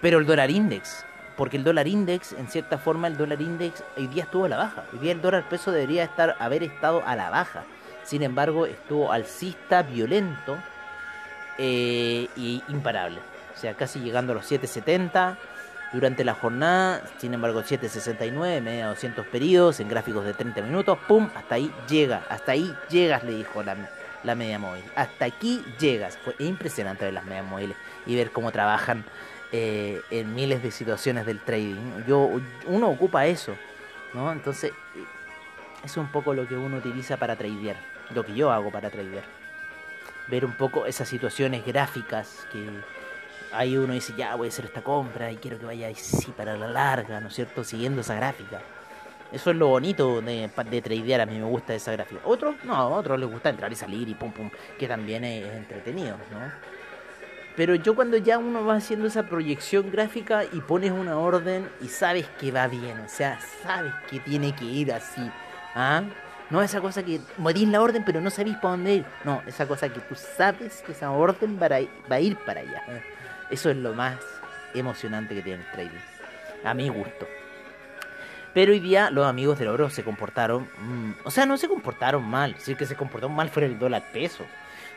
Pero 0.00 0.18
el 0.18 0.26
dólar 0.26 0.50
index, 0.50 1.04
porque 1.36 1.58
el 1.58 1.64
dólar 1.64 1.86
index, 1.86 2.32
en 2.32 2.48
cierta 2.48 2.78
forma, 2.78 3.08
el 3.08 3.16
dólar 3.16 3.40
index 3.42 3.84
hoy 3.96 4.06
día 4.06 4.22
estuvo 4.22 4.46
a 4.46 4.48
la 4.48 4.56
baja. 4.56 4.84
Hoy 4.92 5.00
día 5.00 5.12
el 5.12 5.20
dólar 5.20 5.48
peso 5.48 5.70
debería 5.70 6.04
estar, 6.04 6.34
haber 6.38 6.62
estado 6.62 7.02
a 7.06 7.14
la 7.14 7.28
baja. 7.28 7.64
Sin 8.04 8.22
embargo, 8.22 8.66
estuvo 8.66 9.12
alcista, 9.12 9.82
violento 9.82 10.56
y 11.58 12.62
imparable. 12.68 13.18
O 13.54 13.58
sea, 13.58 13.74
casi 13.74 14.00
llegando 14.00 14.32
a 14.32 14.36
los 14.36 14.46
770 14.46 15.36
durante 15.92 16.24
la 16.24 16.34
jornada. 16.34 17.02
Sin 17.18 17.34
embargo, 17.34 17.62
769, 17.62 18.60
media 18.60 18.86
200 18.88 19.26
periodos 19.26 19.80
en 19.80 19.88
gráficos 19.88 20.24
de 20.24 20.34
30 20.34 20.62
minutos. 20.62 20.98
¡Pum! 21.06 21.28
Hasta 21.34 21.56
ahí 21.56 21.72
llega. 21.88 22.24
Hasta 22.28 22.52
ahí 22.52 22.74
llegas, 22.88 23.24
le 23.24 23.32
dijo 23.32 23.62
la, 23.62 23.76
la 24.22 24.34
media 24.34 24.58
móvil. 24.58 24.84
Hasta 24.94 25.26
aquí 25.26 25.64
llegas. 25.78 26.18
Fue 26.18 26.34
impresionante 26.38 27.04
ver 27.04 27.14
las 27.14 27.24
medias 27.24 27.46
móviles 27.46 27.76
y 28.06 28.16
ver 28.16 28.30
cómo 28.30 28.52
trabajan 28.52 29.04
eh, 29.52 30.02
en 30.10 30.34
miles 30.34 30.62
de 30.62 30.70
situaciones 30.70 31.24
del 31.24 31.40
trading. 31.40 32.04
Yo, 32.06 32.30
uno 32.66 32.88
ocupa 32.88 33.26
eso, 33.26 33.56
¿no? 34.12 34.32
Entonces, 34.32 34.72
es 35.84 35.96
un 35.96 36.08
poco 36.08 36.34
lo 36.34 36.48
que 36.48 36.56
uno 36.56 36.78
utiliza 36.78 37.16
para 37.16 37.36
tradear. 37.36 37.76
Lo 38.14 38.24
que 38.24 38.34
yo 38.34 38.50
hago 38.50 38.70
para 38.70 38.90
tradear. 38.90 39.24
Ver 40.28 40.44
un 40.44 40.52
poco 40.52 40.86
esas 40.86 41.08
situaciones 41.08 41.64
gráficas 41.64 42.46
que 42.52 42.68
ahí 43.56 43.76
uno 43.76 43.92
dice, 43.92 44.12
ya 44.16 44.34
voy 44.34 44.48
a 44.48 44.50
hacer 44.50 44.66
esta 44.66 44.82
compra 44.82 45.30
y 45.30 45.36
quiero 45.36 45.58
que 45.58 45.66
vaya 45.66 45.88
así 45.88 46.30
para 46.32 46.56
la 46.56 46.68
larga, 46.68 47.20
¿no 47.20 47.28
es 47.28 47.34
cierto? 47.34 47.64
Siguiendo 47.64 48.00
esa 48.00 48.14
gráfica. 48.14 48.60
Eso 49.32 49.50
es 49.50 49.56
lo 49.56 49.68
bonito 49.68 50.20
de, 50.22 50.48
de 50.70 50.82
tradear, 50.82 51.20
a 51.20 51.26
mí 51.26 51.38
me 51.38 51.46
gusta 51.46 51.74
esa 51.74 51.92
gráfica. 51.92 52.20
Otros, 52.24 52.54
no, 52.64 52.74
a 52.74 52.86
otros 52.86 53.18
les 53.18 53.28
gusta 53.28 53.50
entrar 53.50 53.72
y 53.72 53.74
salir 53.74 54.08
y 54.08 54.14
pum 54.14 54.32
pum, 54.32 54.50
que 54.78 54.86
también 54.86 55.24
es 55.24 55.52
entretenido, 55.54 56.16
¿no? 56.30 56.52
Pero 57.56 57.74
yo 57.74 57.94
cuando 57.94 58.18
ya 58.18 58.38
uno 58.38 58.64
va 58.64 58.76
haciendo 58.76 59.06
esa 59.06 59.24
proyección 59.24 59.90
gráfica 59.90 60.44
y 60.44 60.60
pones 60.60 60.92
una 60.92 61.18
orden 61.18 61.68
y 61.80 61.88
sabes 61.88 62.26
que 62.38 62.52
va 62.52 62.68
bien, 62.68 63.00
o 63.00 63.08
sea, 63.08 63.40
sabes 63.62 63.94
que 64.10 64.20
tiene 64.20 64.54
que 64.54 64.66
ir 64.66 64.92
así, 64.92 65.28
¿ah? 65.74 66.02
No 66.48 66.62
esa 66.62 66.80
cosa 66.80 67.02
que 67.02 67.20
morís 67.38 67.66
la 67.68 67.80
orden 67.80 68.04
pero 68.04 68.20
no 68.20 68.30
sabéis 68.30 68.56
para 68.56 68.72
dónde 68.72 68.94
ir. 68.96 69.04
No, 69.24 69.42
esa 69.46 69.66
cosa 69.66 69.88
que 69.88 69.98
tú 70.00 70.14
sabes 70.14 70.82
que 70.82 70.92
esa 70.92 71.10
orden 71.10 71.58
va 71.60 72.14
a 72.14 72.20
ir 72.20 72.36
para 72.36 72.60
allá. 72.60 72.84
Eso 73.50 73.70
es 73.70 73.76
lo 73.76 73.94
más 73.94 74.16
emocionante 74.74 75.34
que 75.34 75.42
tiene 75.42 75.62
el 75.62 75.70
trading. 75.70 76.00
A 76.64 76.74
mi 76.74 76.88
gusto. 76.88 77.26
Pero 78.52 78.72
hoy 78.72 78.80
día 78.80 79.10
los 79.10 79.26
amigos 79.26 79.58
del 79.58 79.68
oro 79.68 79.90
se 79.90 80.02
comportaron, 80.02 80.68
mmm, 80.78 81.12
o 81.24 81.30
sea, 81.30 81.46
no 81.46 81.56
se 81.56 81.68
comportaron 81.68 82.24
mal. 82.24 82.56
Si 82.58 82.72
el 82.72 82.76
que 82.76 82.86
se 82.86 82.96
comportó 82.96 83.28
mal 83.28 83.50
fue 83.50 83.66
el 83.66 83.78
dólar 83.78 84.02
peso. 84.12 84.44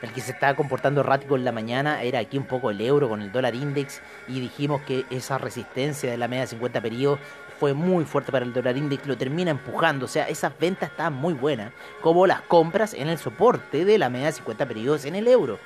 El 0.01 0.13
que 0.13 0.21
se 0.21 0.31
estaba 0.31 0.55
comportando 0.55 1.01
errático 1.01 1.35
en 1.35 1.43
la 1.43 1.51
mañana 1.51 2.01
era 2.03 2.19
aquí 2.19 2.37
un 2.37 2.45
poco 2.45 2.71
el 2.71 2.79
euro 2.79 3.09
con 3.09 3.21
el 3.21 3.33
dólar 3.33 3.53
index 3.53 4.01
y 4.29 4.39
dijimos 4.39 4.81
que 4.83 5.05
esa 5.09 5.37
resistencia 5.37 6.09
de 6.09 6.17
la 6.17 6.29
media 6.29 6.47
50 6.47 6.79
periodos 6.79 7.19
fue 7.59 7.73
muy 7.73 8.05
fuerte 8.05 8.31
para 8.31 8.45
el 8.45 8.53
dólar 8.53 8.77
index, 8.77 9.05
lo 9.05 9.17
termina 9.17 9.51
empujando, 9.51 10.05
o 10.05 10.07
sea, 10.07 10.29
esas 10.29 10.57
ventas 10.57 10.91
estaban 10.91 11.13
muy 11.13 11.33
buenas, 11.33 11.73
como 11.99 12.25
las 12.25 12.41
compras 12.43 12.93
en 12.93 13.09
el 13.09 13.17
soporte 13.17 13.83
de 13.83 13.97
la 13.97 14.09
media 14.09 14.31
50 14.31 14.65
periodos 14.65 15.03
en 15.03 15.15
el 15.15 15.27
euro, 15.27 15.59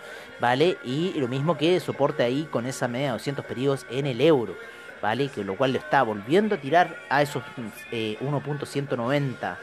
¿vale? 0.44 0.78
Y 0.84 1.14
lo 1.22 1.30
mismo 1.30 1.58
que 1.58 1.80
soporte 1.80 2.22
ahí 2.22 2.50
con 2.52 2.66
esa 2.66 2.90
media 2.90 3.14
200 3.14 3.46
periodos 3.46 3.86
en 3.90 4.06
el 4.06 4.20
euro. 4.20 4.58
¿Vale? 5.02 5.30
Que 5.30 5.46
lo 5.46 5.56
cual 5.56 5.72
lo 5.72 5.80
está 5.80 6.04
volviendo 6.04 6.56
a 6.56 6.58
tirar 6.58 6.98
a 7.10 7.22
esos 7.22 7.42
eh, 7.92 8.18
1.190 8.20 9.56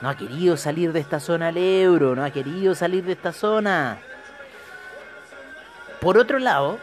no 0.00 0.10
ha 0.10 0.16
querido 0.16 0.56
salir 0.58 0.92
de 0.92 1.00
esta 1.00 1.20
zona 1.20 1.48
el 1.48 1.56
euro, 1.56 2.14
no 2.14 2.22
ha 2.22 2.30
querido 2.30 2.74
salir 2.74 3.04
de 3.04 3.12
esta 3.12 3.32
zona. 3.32 3.98
Por 6.00 6.18
otro 6.18 6.38
lado, 6.38 6.78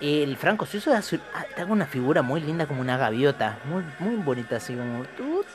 el 0.00 0.36
franco 0.36 0.66
suizo 0.66 0.92
está 0.92 1.62
con 1.62 1.70
una 1.70 1.86
figura 1.86 2.22
muy 2.22 2.40
linda 2.40 2.66
como 2.66 2.80
una 2.80 2.96
gaviota, 2.96 3.58
muy, 3.64 3.84
muy 4.00 4.16
bonita, 4.16 4.56
así 4.56 4.74
como 4.74 5.04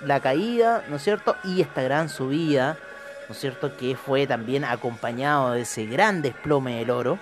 la 0.05 0.21
caída, 0.21 0.85
¿no 0.87 0.95
es 0.95 1.03
cierto? 1.03 1.35
Y 1.43 1.59
esta 1.59 1.81
gran 1.81 2.07
subida, 2.07 2.77
¿no 3.27 3.33
es 3.33 3.39
cierto? 3.39 3.75
Que 3.77 3.95
fue 3.95 4.27
también 4.27 4.63
acompañado 4.63 5.51
de 5.51 5.61
ese 5.61 5.85
gran 5.85 6.21
desplome 6.21 6.77
del 6.77 6.89
oro. 6.89 7.19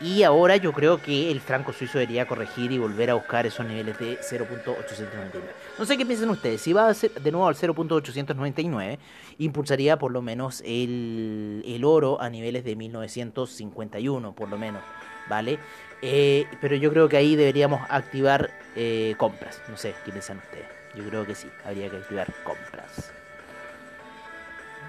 Y 0.00 0.22
ahora 0.22 0.56
yo 0.56 0.72
creo 0.72 1.02
que 1.02 1.30
el 1.30 1.40
franco 1.40 1.72
suizo 1.72 1.98
debería 1.98 2.26
corregir 2.26 2.70
y 2.70 2.78
volver 2.78 3.10
a 3.10 3.14
buscar 3.14 3.46
esos 3.46 3.66
niveles 3.66 3.98
de 3.98 4.16
0.899. 4.20 5.42
No 5.76 5.84
sé 5.84 5.96
qué 5.98 6.06
piensan 6.06 6.30
ustedes. 6.30 6.60
Si 6.60 6.72
va 6.72 6.88
a 6.88 6.94
ser 6.94 7.10
de 7.20 7.32
nuevo 7.32 7.48
al 7.48 7.56
0.899, 7.56 8.98
impulsaría 9.38 9.98
por 9.98 10.12
lo 10.12 10.22
menos 10.22 10.62
el, 10.64 11.64
el, 11.66 11.84
oro 11.84 12.20
a 12.20 12.30
niveles 12.30 12.64
de 12.64 12.76
1951, 12.76 14.34
por 14.34 14.48
lo 14.48 14.56
menos. 14.56 14.82
¿Vale? 15.28 15.58
Eh, 16.00 16.46
pero 16.60 16.76
yo 16.76 16.90
creo 16.90 17.08
que 17.08 17.16
ahí 17.16 17.34
deberíamos 17.34 17.80
activar 17.90 18.50
eh, 18.76 19.16
compras. 19.18 19.60
No 19.68 19.76
sé 19.76 19.94
qué 20.04 20.12
piensan 20.12 20.38
ustedes. 20.38 20.66
Yo 20.94 21.04
creo 21.08 21.26
que 21.26 21.34
sí, 21.34 21.48
habría 21.64 21.90
que 21.90 21.96
activar 21.96 22.32
compras. 22.44 23.12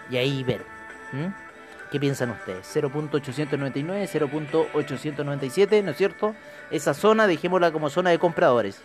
Y 0.09 0.17
ahí 0.17 0.43
ver. 0.43 0.65
¿Qué 1.91 1.99
piensan 1.99 2.31
ustedes? 2.31 2.67
0.899, 2.75 4.07
0.897, 4.07 5.83
¿no 5.83 5.91
es 5.91 5.97
cierto? 5.97 6.35
Esa 6.69 6.93
zona, 6.93 7.25
dejémosla 7.25 7.71
como 7.71 7.89
zona 7.89 8.11
de 8.11 8.19
compradores. 8.19 8.81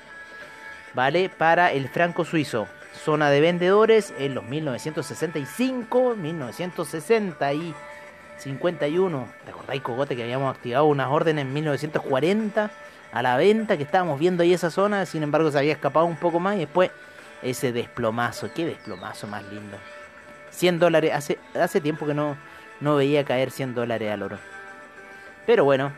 ¿Vale? 0.94 1.28
Para 1.28 1.72
el 1.72 1.88
franco 1.88 2.24
suizo. 2.24 2.66
Zona 3.04 3.28
de 3.28 3.40
vendedores 3.40 4.14
en 4.18 4.34
los 4.34 4.44
1965, 4.44 6.14
1960 6.16 7.52
y 7.52 7.74
51. 8.38 9.28
¿Te 9.44 9.50
acordáis, 9.50 9.82
Cogote, 9.82 10.16
que 10.16 10.22
habíamos 10.22 10.54
activado 10.54 10.86
unas 10.86 11.08
órdenes 11.10 11.44
en 11.44 11.52
1940 11.52 12.70
a 13.12 13.22
la 13.22 13.36
venta? 13.36 13.76
Que 13.76 13.82
estábamos 13.82 14.18
viendo 14.18 14.44
ahí 14.44 14.54
esa 14.54 14.70
zona, 14.70 15.04
sin 15.06 15.22
embargo 15.22 15.50
se 15.50 15.58
había 15.58 15.72
escapado 15.72 16.06
un 16.06 16.16
poco 16.16 16.40
más 16.40 16.56
y 16.56 16.60
después 16.60 16.90
ese 17.42 17.72
desplomazo. 17.72 18.48
Qué 18.54 18.64
desplomazo 18.64 19.26
más 19.26 19.42
lindo. 19.44 19.76
100 20.54 20.78
dólares. 20.78 21.12
Hace, 21.14 21.38
hace 21.54 21.80
tiempo 21.80 22.06
que 22.06 22.14
no 22.14 22.36
no 22.80 22.96
veía 22.96 23.24
caer 23.24 23.50
100 23.50 23.74
dólares 23.74 24.12
al 24.12 24.22
oro. 24.22 24.38
Pero 25.46 25.64
bueno, 25.64 25.92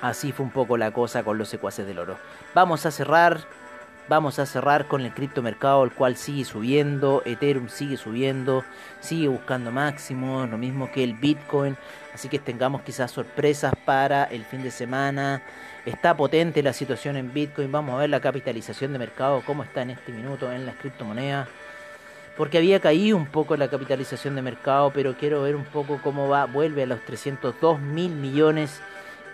así 0.00 0.32
fue 0.32 0.44
un 0.44 0.52
poco 0.52 0.76
la 0.76 0.90
cosa 0.90 1.22
con 1.22 1.38
los 1.38 1.48
secuaces 1.48 1.86
del 1.86 1.98
oro. 1.98 2.18
Vamos 2.54 2.86
a 2.86 2.90
cerrar, 2.90 3.40
vamos 4.08 4.38
a 4.38 4.46
cerrar 4.46 4.86
con 4.86 5.02
el 5.02 5.12
criptomercado, 5.12 5.84
el 5.84 5.92
cual 5.92 6.16
sigue 6.16 6.44
subiendo, 6.44 7.22
Ethereum 7.24 7.68
sigue 7.68 7.96
subiendo, 7.96 8.64
sigue 9.00 9.28
buscando 9.28 9.70
máximos, 9.70 10.48
lo 10.48 10.58
mismo 10.58 10.90
que 10.90 11.04
el 11.04 11.14
Bitcoin. 11.14 11.76
Así 12.14 12.28
que 12.28 12.38
tengamos 12.38 12.82
quizás 12.82 13.10
sorpresas 13.10 13.72
para 13.84 14.24
el 14.24 14.44
fin 14.44 14.62
de 14.62 14.70
semana. 14.70 15.42
Está 15.86 16.16
potente 16.16 16.62
la 16.62 16.74
situación 16.74 17.16
en 17.16 17.32
Bitcoin. 17.32 17.72
Vamos 17.72 17.94
a 17.94 17.98
ver 17.98 18.10
la 18.10 18.20
capitalización 18.20 18.92
de 18.92 18.98
mercado, 18.98 19.42
cómo 19.46 19.62
está 19.62 19.82
en 19.82 19.90
este 19.90 20.12
minuto 20.12 20.52
en 20.52 20.66
las 20.66 20.76
criptomonedas. 20.76 21.48
Porque 22.40 22.56
había 22.56 22.80
caído 22.80 23.18
un 23.18 23.26
poco 23.26 23.54
la 23.54 23.68
capitalización 23.68 24.34
de 24.34 24.40
mercado, 24.40 24.90
pero 24.94 25.14
quiero 25.14 25.42
ver 25.42 25.54
un 25.54 25.66
poco 25.66 26.00
cómo 26.02 26.26
va, 26.26 26.46
vuelve 26.46 26.84
a 26.84 26.86
los 26.86 27.04
302 27.04 27.78
mil 27.78 28.14
millones. 28.14 28.80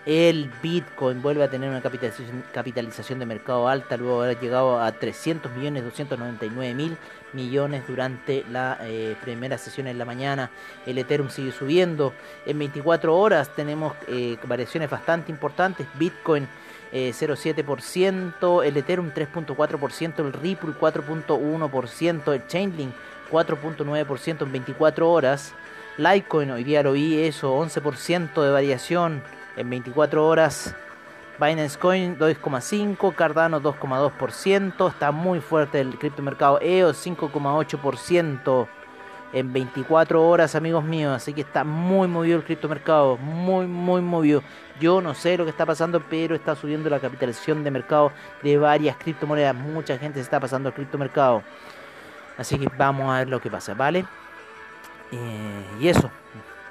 El 0.05 0.51
Bitcoin 0.61 1.21
vuelve 1.21 1.45
a 1.45 1.49
tener 1.49 1.69
una 1.69 1.81
capitalización, 1.81 3.19
de 3.19 3.25
mercado 3.25 3.69
alta, 3.69 3.95
luego 3.95 4.23
haber 4.23 4.37
llegado 4.41 4.81
a 4.81 4.91
300 4.91 5.53
millones 5.53 5.85
299 5.85 6.73
mil 6.73 6.97
millones 7.31 7.87
durante 7.87 8.43
la 8.51 8.77
eh, 8.81 9.15
primera 9.23 9.57
sesión 9.57 9.87
en 9.87 9.97
la 9.97 10.03
mañana. 10.03 10.51
El 10.85 10.97
Ethereum 10.97 11.29
sigue 11.29 11.53
subiendo. 11.53 12.11
En 12.45 12.59
24 12.59 13.17
horas 13.17 13.55
tenemos 13.55 13.93
eh, 14.09 14.35
variaciones 14.45 14.89
bastante 14.89 15.31
importantes. 15.31 15.87
Bitcoin 15.97 16.45
eh, 16.91 17.11
0,7%, 17.13 18.63
el 18.63 18.77
Ethereum 18.77 19.11
3.4%, 19.11 20.19
el 20.19 20.33
Ripple 20.33 20.73
4.1%, 20.79 22.33
el 22.33 22.47
Chainlink 22.47 22.93
4.9% 23.31 24.41
en 24.43 24.51
24 24.51 25.11
horas. 25.11 25.53
Litecoin, 25.97 26.51
hoy 26.51 26.63
día 26.63 26.83
lo 26.83 26.93
vi 26.93 27.23
eso, 27.23 27.57
11% 27.57 28.41
de 28.41 28.51
variación 28.51 29.23
en 29.55 29.69
24 29.69 30.27
horas. 30.27 30.75
Binance 31.39 31.77
Coin 31.77 32.17
2,5, 32.17 33.13
Cardano 33.13 33.61
2,2%, 33.61 34.89
está 34.89 35.11
muy 35.11 35.39
fuerte 35.39 35.79
el 35.79 35.97
criptomercado 35.99 36.59
EOS 36.61 37.05
5,8% 37.05 38.67
en 39.33 39.51
24 39.51 40.25
horas, 40.25 40.55
amigos 40.55 40.83
míos, 40.83 41.13
así 41.15 41.33
que 41.33 41.41
está 41.41 41.63
muy 41.63 42.07
movido 42.07 42.37
el 42.37 42.43
criptomercado, 42.43 43.17
muy 43.17 43.67
muy 43.67 44.01
movido. 44.01 44.41
Yo 44.79 45.01
no 45.01 45.13
sé 45.13 45.37
lo 45.37 45.43
que 45.43 45.49
está 45.49 45.65
pasando, 45.65 46.01
pero 46.09 46.35
está 46.35 46.55
subiendo 46.55 46.89
la 46.89 46.99
capitalización 46.99 47.63
de 47.63 47.71
mercado 47.71 48.11
de 48.43 48.57
varias 48.57 48.95
criptomonedas, 48.97 49.55
mucha 49.55 49.97
gente 49.97 50.19
se 50.19 50.23
está 50.23 50.39
pasando 50.39 50.69
al 50.69 50.75
criptomercado. 50.75 51.43
Así 52.37 52.57
que 52.57 52.69
vamos 52.77 53.09
a 53.09 53.19
ver 53.19 53.29
lo 53.29 53.41
que 53.41 53.49
pasa, 53.49 53.73
¿vale? 53.73 54.05
Eh, 55.11 55.65
y 55.79 55.87
eso, 55.87 56.09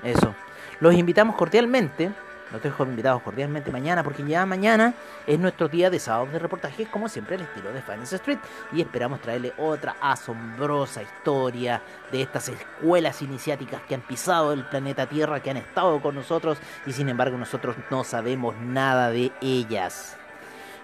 eso. 0.02 0.34
Los 0.80 0.94
invitamos 0.94 1.34
cordialmente 1.36 2.10
los 2.52 2.62
dejo 2.62 2.84
invitados 2.84 3.22
cordialmente 3.22 3.72
mañana 3.72 4.02
porque 4.02 4.24
ya 4.24 4.46
mañana 4.46 4.94
es 5.26 5.38
nuestro 5.38 5.68
día 5.68 5.90
de 5.90 5.98
sábado 5.98 6.26
de 6.32 6.38
reportajes 6.38 6.88
como 6.88 7.08
siempre 7.08 7.36
el 7.36 7.42
estilo 7.42 7.72
de 7.72 7.82
Finance 7.82 8.16
Street 8.16 8.38
y 8.72 8.80
esperamos 8.80 9.20
traerle 9.20 9.52
otra 9.58 9.96
asombrosa 10.00 11.02
historia 11.02 11.82
de 12.12 12.22
estas 12.22 12.48
escuelas 12.48 13.22
iniciáticas 13.22 13.82
que 13.82 13.94
han 13.94 14.00
pisado 14.00 14.52
el 14.52 14.64
planeta 14.64 15.06
Tierra, 15.06 15.40
que 15.40 15.50
han 15.50 15.56
estado 15.56 16.00
con 16.00 16.14
nosotros 16.14 16.58
y 16.86 16.92
sin 16.92 17.08
embargo 17.08 17.36
nosotros 17.36 17.76
no 17.90 18.04
sabemos 18.04 18.54
nada 18.56 19.10
de 19.10 19.32
ellas. 19.40 20.16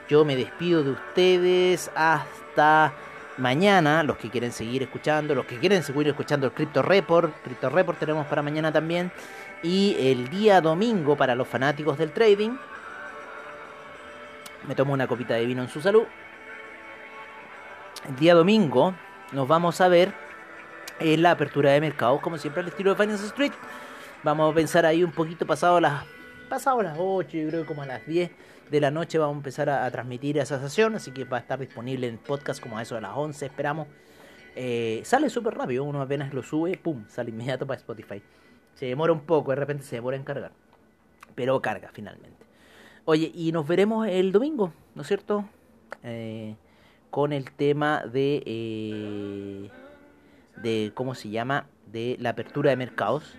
Yo 0.08 0.24
me 0.24 0.36
despido 0.36 0.82
de 0.82 0.90
ustedes 0.90 1.90
hasta 1.94 2.92
mañana, 3.38 4.02
los 4.02 4.16
que 4.16 4.30
quieren 4.30 4.52
seguir 4.52 4.82
escuchando, 4.82 5.34
los 5.34 5.46
que 5.46 5.58
quieren 5.58 5.82
seguir 5.82 6.08
escuchando 6.08 6.46
el 6.46 6.52
Crypto 6.52 6.82
Report, 6.82 7.34
Crypto 7.42 7.70
Report 7.70 7.98
tenemos 7.98 8.26
para 8.26 8.42
mañana 8.42 8.72
también. 8.72 9.10
Y 9.62 9.96
el 9.98 10.28
día 10.28 10.60
domingo, 10.60 11.16
para 11.16 11.34
los 11.34 11.46
fanáticos 11.46 11.98
del 11.98 12.12
trading, 12.12 12.56
me 14.66 14.74
tomo 14.74 14.92
una 14.92 15.06
copita 15.06 15.34
de 15.34 15.46
vino 15.46 15.62
en 15.62 15.68
su 15.68 15.80
salud. 15.80 16.04
El 18.08 18.16
día 18.16 18.34
domingo 18.34 18.94
nos 19.32 19.46
vamos 19.46 19.80
a 19.80 19.88
ver 19.88 20.12
en 20.98 21.22
la 21.22 21.32
apertura 21.32 21.72
de 21.72 21.80
mercados, 21.80 22.20
como 22.20 22.38
siempre 22.38 22.62
al 22.62 22.68
estilo 22.68 22.94
de 22.94 23.02
Finance 23.02 23.26
Street. 23.26 23.52
Vamos 24.24 24.50
a 24.50 24.54
pensar 24.54 24.84
ahí 24.84 25.04
un 25.04 25.12
poquito 25.12 25.46
pasado 25.46 25.80
las, 25.80 26.04
pasado 26.48 26.82
las 26.82 26.96
8, 26.98 27.30
yo 27.30 27.48
creo 27.48 27.66
como 27.66 27.82
a 27.82 27.86
las 27.86 28.06
10 28.06 28.30
de 28.70 28.80
la 28.80 28.90
noche 28.90 29.18
vamos 29.18 29.34
a 29.34 29.38
empezar 29.38 29.68
a, 29.68 29.84
a 29.84 29.90
transmitir 29.90 30.38
esa 30.38 30.60
sesión, 30.60 30.94
así 30.94 31.10
que 31.10 31.24
va 31.24 31.36
a 31.36 31.40
estar 31.40 31.58
disponible 31.58 32.08
en 32.08 32.18
podcast 32.18 32.60
como 32.60 32.78
a 32.78 32.82
eso 32.82 32.94
de 32.94 33.02
las 33.02 33.12
11, 33.14 33.46
esperamos. 33.46 33.86
Eh, 34.54 35.00
sale 35.04 35.30
súper 35.30 35.54
rápido, 35.54 35.84
uno 35.84 36.02
apenas 36.02 36.32
lo 36.34 36.42
sube, 36.42 36.76
pum, 36.76 37.04
sale 37.08 37.30
inmediato 37.30 37.66
para 37.66 37.78
Spotify. 37.78 38.22
Se 38.74 38.86
demora 38.86 39.12
un 39.12 39.20
poco, 39.20 39.50
de 39.50 39.56
repente 39.56 39.84
se 39.84 39.96
demora 39.96 40.16
en 40.16 40.24
cargar. 40.24 40.52
Pero 41.34 41.60
carga 41.62 41.90
finalmente. 41.92 42.44
Oye, 43.04 43.32
y 43.34 43.52
nos 43.52 43.66
veremos 43.66 44.06
el 44.06 44.32
domingo, 44.32 44.72
¿no 44.94 45.02
es 45.02 45.08
cierto? 45.08 45.44
Eh, 46.02 46.54
con 47.10 47.32
el 47.32 47.50
tema 47.50 48.04
de, 48.06 48.42
eh, 48.46 49.70
de, 50.62 50.92
¿cómo 50.94 51.14
se 51.14 51.30
llama? 51.30 51.66
De 51.86 52.16
la 52.20 52.30
apertura 52.30 52.70
de 52.70 52.76
mercados. 52.76 53.36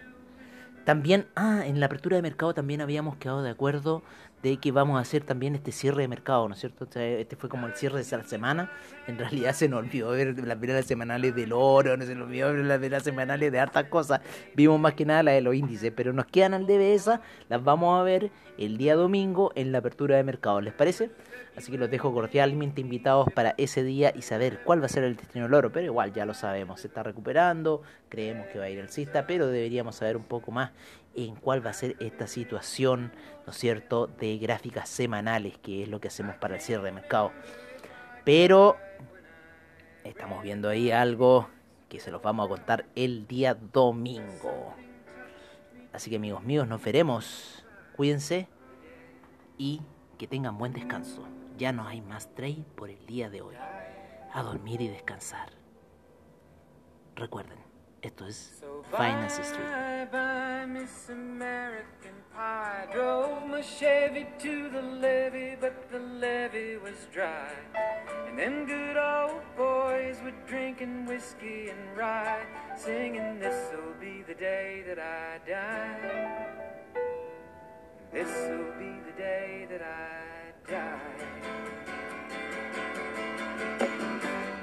También, 0.85 1.27
ah, 1.35 1.63
en 1.65 1.79
la 1.79 1.85
apertura 1.85 2.17
de 2.17 2.21
mercado 2.21 2.53
también 2.53 2.81
habíamos 2.81 3.15
quedado 3.15 3.41
de 3.41 3.49
acuerdo 3.49 4.03
de 4.43 4.57
que 4.57 4.73
vamos 4.73 4.97
a 4.97 4.99
hacer 4.99 5.23
también 5.23 5.55
este 5.55 5.71
cierre 5.71 6.01
de 6.01 6.09
mercado, 6.09 6.47
¿no 6.49 6.53
es 6.53 6.59
cierto? 6.59 6.85
este 6.99 7.35
fue 7.37 7.49
como 7.49 7.65
el 7.65 7.75
cierre 7.75 8.03
de 8.03 8.17
la 8.17 8.23
semana. 8.23 8.69
En 9.07 9.17
realidad 9.17 9.53
se 9.53 9.69
nos 9.69 9.79
olvidó 9.79 10.11
ver 10.11 10.37
las 10.37 10.59
velas 10.59 10.85
semanales 10.85 11.33
del 11.33 11.53
oro, 11.53 11.95
no 11.95 12.05
se 12.05 12.13
nos 12.13 12.27
olvidó 12.27 12.51
ver 12.51 12.65
las 12.65 12.79
velas 12.79 13.03
semanales 13.03 13.51
de 13.53 13.59
hartas 13.59 13.85
cosas. 13.85 14.19
Vimos 14.53 14.79
más 14.81 14.95
que 14.95 15.05
nada 15.05 15.23
las 15.23 15.35
de 15.35 15.41
los 15.41 15.55
índices, 15.55 15.93
pero 15.95 16.11
nos 16.11 16.25
quedan 16.25 16.53
al 16.53 16.67
debe 16.67 16.93
esas, 16.93 17.21
las 17.47 17.63
vamos 17.63 17.97
a 17.97 18.03
ver 18.03 18.31
el 18.57 18.77
día 18.77 18.95
domingo 18.95 19.51
en 19.55 19.71
la 19.71 19.77
apertura 19.77 20.17
de 20.17 20.23
mercado, 20.23 20.59
¿les 20.59 20.73
parece? 20.73 21.09
Así 21.55 21.71
que 21.71 21.77
los 21.77 21.89
dejo 21.89 22.13
cordialmente 22.13 22.81
invitados 22.81 23.27
para 23.33 23.55
ese 23.57 23.83
día 23.83 24.11
y 24.15 24.23
saber 24.23 24.59
cuál 24.63 24.81
va 24.81 24.87
a 24.87 24.89
ser 24.89 25.03
el 25.03 25.15
destino 25.15 25.45
del 25.45 25.53
oro, 25.53 25.71
pero 25.71 25.85
igual 25.85 26.11
ya 26.13 26.25
lo 26.25 26.33
sabemos, 26.33 26.81
se 26.81 26.87
está 26.87 27.01
recuperando, 27.01 27.81
creemos 28.09 28.47
que 28.47 28.59
va 28.59 28.65
a 28.65 28.69
ir 28.69 28.79
alcista, 28.81 29.25
pero 29.25 29.47
deberíamos 29.47 29.95
saber 29.95 30.17
un 30.17 30.23
poco 30.23 30.51
más 30.51 30.71
en 31.15 31.35
cuál 31.35 31.65
va 31.65 31.71
a 31.71 31.73
ser 31.73 31.95
esta 31.99 32.27
situación, 32.27 33.13
¿no 33.45 33.51
es 33.51 33.57
cierto?, 33.57 34.07
de 34.07 34.37
gráficas 34.37 34.89
semanales, 34.89 35.57
que 35.59 35.83
es 35.83 35.89
lo 35.89 35.99
que 35.99 36.07
hacemos 36.07 36.35
para 36.37 36.55
el 36.55 36.61
cierre 36.61 36.85
de 36.85 36.91
mercado. 36.91 37.31
Pero 38.25 38.77
estamos 40.03 40.41
viendo 40.43 40.69
ahí 40.69 40.91
algo 40.91 41.49
que 41.89 41.99
se 41.99 42.11
los 42.11 42.21
vamos 42.21 42.45
a 42.45 42.49
contar 42.49 42.85
el 42.95 43.27
día 43.27 43.53
domingo. 43.53 44.73
Así 45.91 46.09
que 46.09 46.15
amigos 46.15 46.43
míos, 46.43 46.67
nos 46.67 46.83
veremos. 46.83 47.63
Cuídense 47.95 48.47
y 49.57 49.81
que 50.17 50.27
tengan 50.27 50.57
buen 50.57 50.73
descanso. 50.73 51.23
Ya 51.57 51.71
no 51.71 51.87
hay 51.87 52.01
más 52.01 52.33
trade 52.33 52.65
por 52.75 52.89
el 52.89 53.05
día 53.05 53.29
de 53.29 53.41
hoy. 53.41 53.55
A 54.33 54.41
dormir 54.41 54.81
y 54.81 54.87
descansar. 54.87 55.49
Recuerden, 57.15 57.59
esto 58.03 58.27
es 58.27 58.61
Finance 58.91 59.43
Street. 59.43 59.65
Bye 59.65 60.07
bye, 60.11 60.65
Miss 60.67 61.09
American 61.09 62.13
Pie. 62.35 62.87
Drove 62.91 63.47
my 63.47 63.61
Chevy 63.61 64.27
to 64.39 64.69
the 64.69 64.81
levee, 64.81 65.55
but 65.59 65.89
the 65.89 65.99
levee 65.99 66.77
was 66.77 67.07
dry. 67.13 67.49
And 68.27 68.37
them 68.37 68.65
good 68.65 68.97
old 68.97 69.41
boys 69.55 70.17
were 70.23 70.33
drinking 70.47 71.05
whiskey 71.05 71.69
and 71.69 71.97
rye, 71.97 72.45
singing, 72.75 73.39
This'll 73.39 73.93
be 73.99 74.23
the 74.27 74.35
day 74.35 74.83
that 74.87 74.99
I 74.99 75.39
die. 75.49 76.47
This'll 78.11 78.73
be 78.77 78.99
the 79.07 79.13
day 79.17 79.65
that 79.71 79.81
I 79.81 80.51
die. 80.69 80.99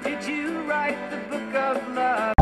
Did 0.03 0.23
you 0.27 0.61
write 0.61 1.09
the 1.09 1.17
book 1.17 1.55
of 1.55 1.95
love? 1.95 2.40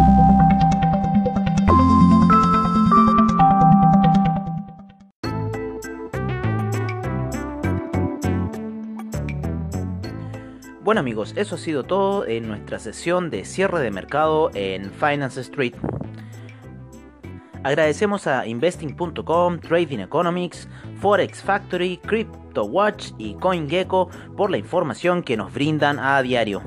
Bueno 10.90 11.02
amigos, 11.02 11.34
eso 11.36 11.54
ha 11.54 11.58
sido 11.60 11.84
todo 11.84 12.26
en 12.26 12.48
nuestra 12.48 12.80
sesión 12.80 13.30
de 13.30 13.46
cierre 13.46 13.80
de 13.80 13.92
mercado 13.92 14.50
en 14.56 14.90
Finance 14.90 15.40
Street. 15.42 15.76
Agradecemos 17.64 18.26
a 18.26 18.48
investing.com, 18.48 19.60
Trading 19.60 20.00
Economics, 20.00 20.68
Forex 21.00 21.44
Factory, 21.44 21.98
CryptoWatch 21.98 23.12
y 23.20 23.36
CoinGecko 23.36 24.10
por 24.36 24.50
la 24.50 24.58
información 24.58 25.22
que 25.22 25.38
nos 25.38 25.54
brindan 25.54 26.00
a 26.00 26.20
diario. 26.24 26.64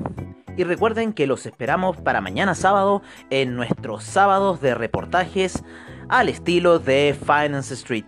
Y 0.55 0.63
recuerden 0.63 1.11
que 1.11 1.27
los 1.27 1.45
esperamos 1.45 1.97
para 1.97 2.21
mañana 2.21 2.55
sábado 2.55 3.01
en 3.29 3.57
nuestros 3.57 4.05
sábados 4.05 4.61
de 4.61 4.73
reportajes 4.73 5.65
al 6.07 6.29
estilo 6.29 6.79
de 6.79 7.13
Finance 7.25 7.73
Street. 7.73 8.05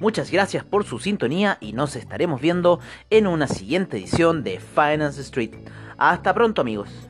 Muchas 0.00 0.30
gracias 0.30 0.64
por 0.64 0.84
su 0.84 0.98
sintonía 0.98 1.58
y 1.60 1.72
nos 1.72 1.96
estaremos 1.96 2.40
viendo 2.40 2.78
en 3.10 3.26
una 3.26 3.48
siguiente 3.48 3.96
edición 3.96 4.44
de 4.44 4.60
Finance 4.60 5.20
Street. 5.22 5.54
Hasta 5.96 6.32
pronto 6.34 6.60
amigos. 6.60 7.07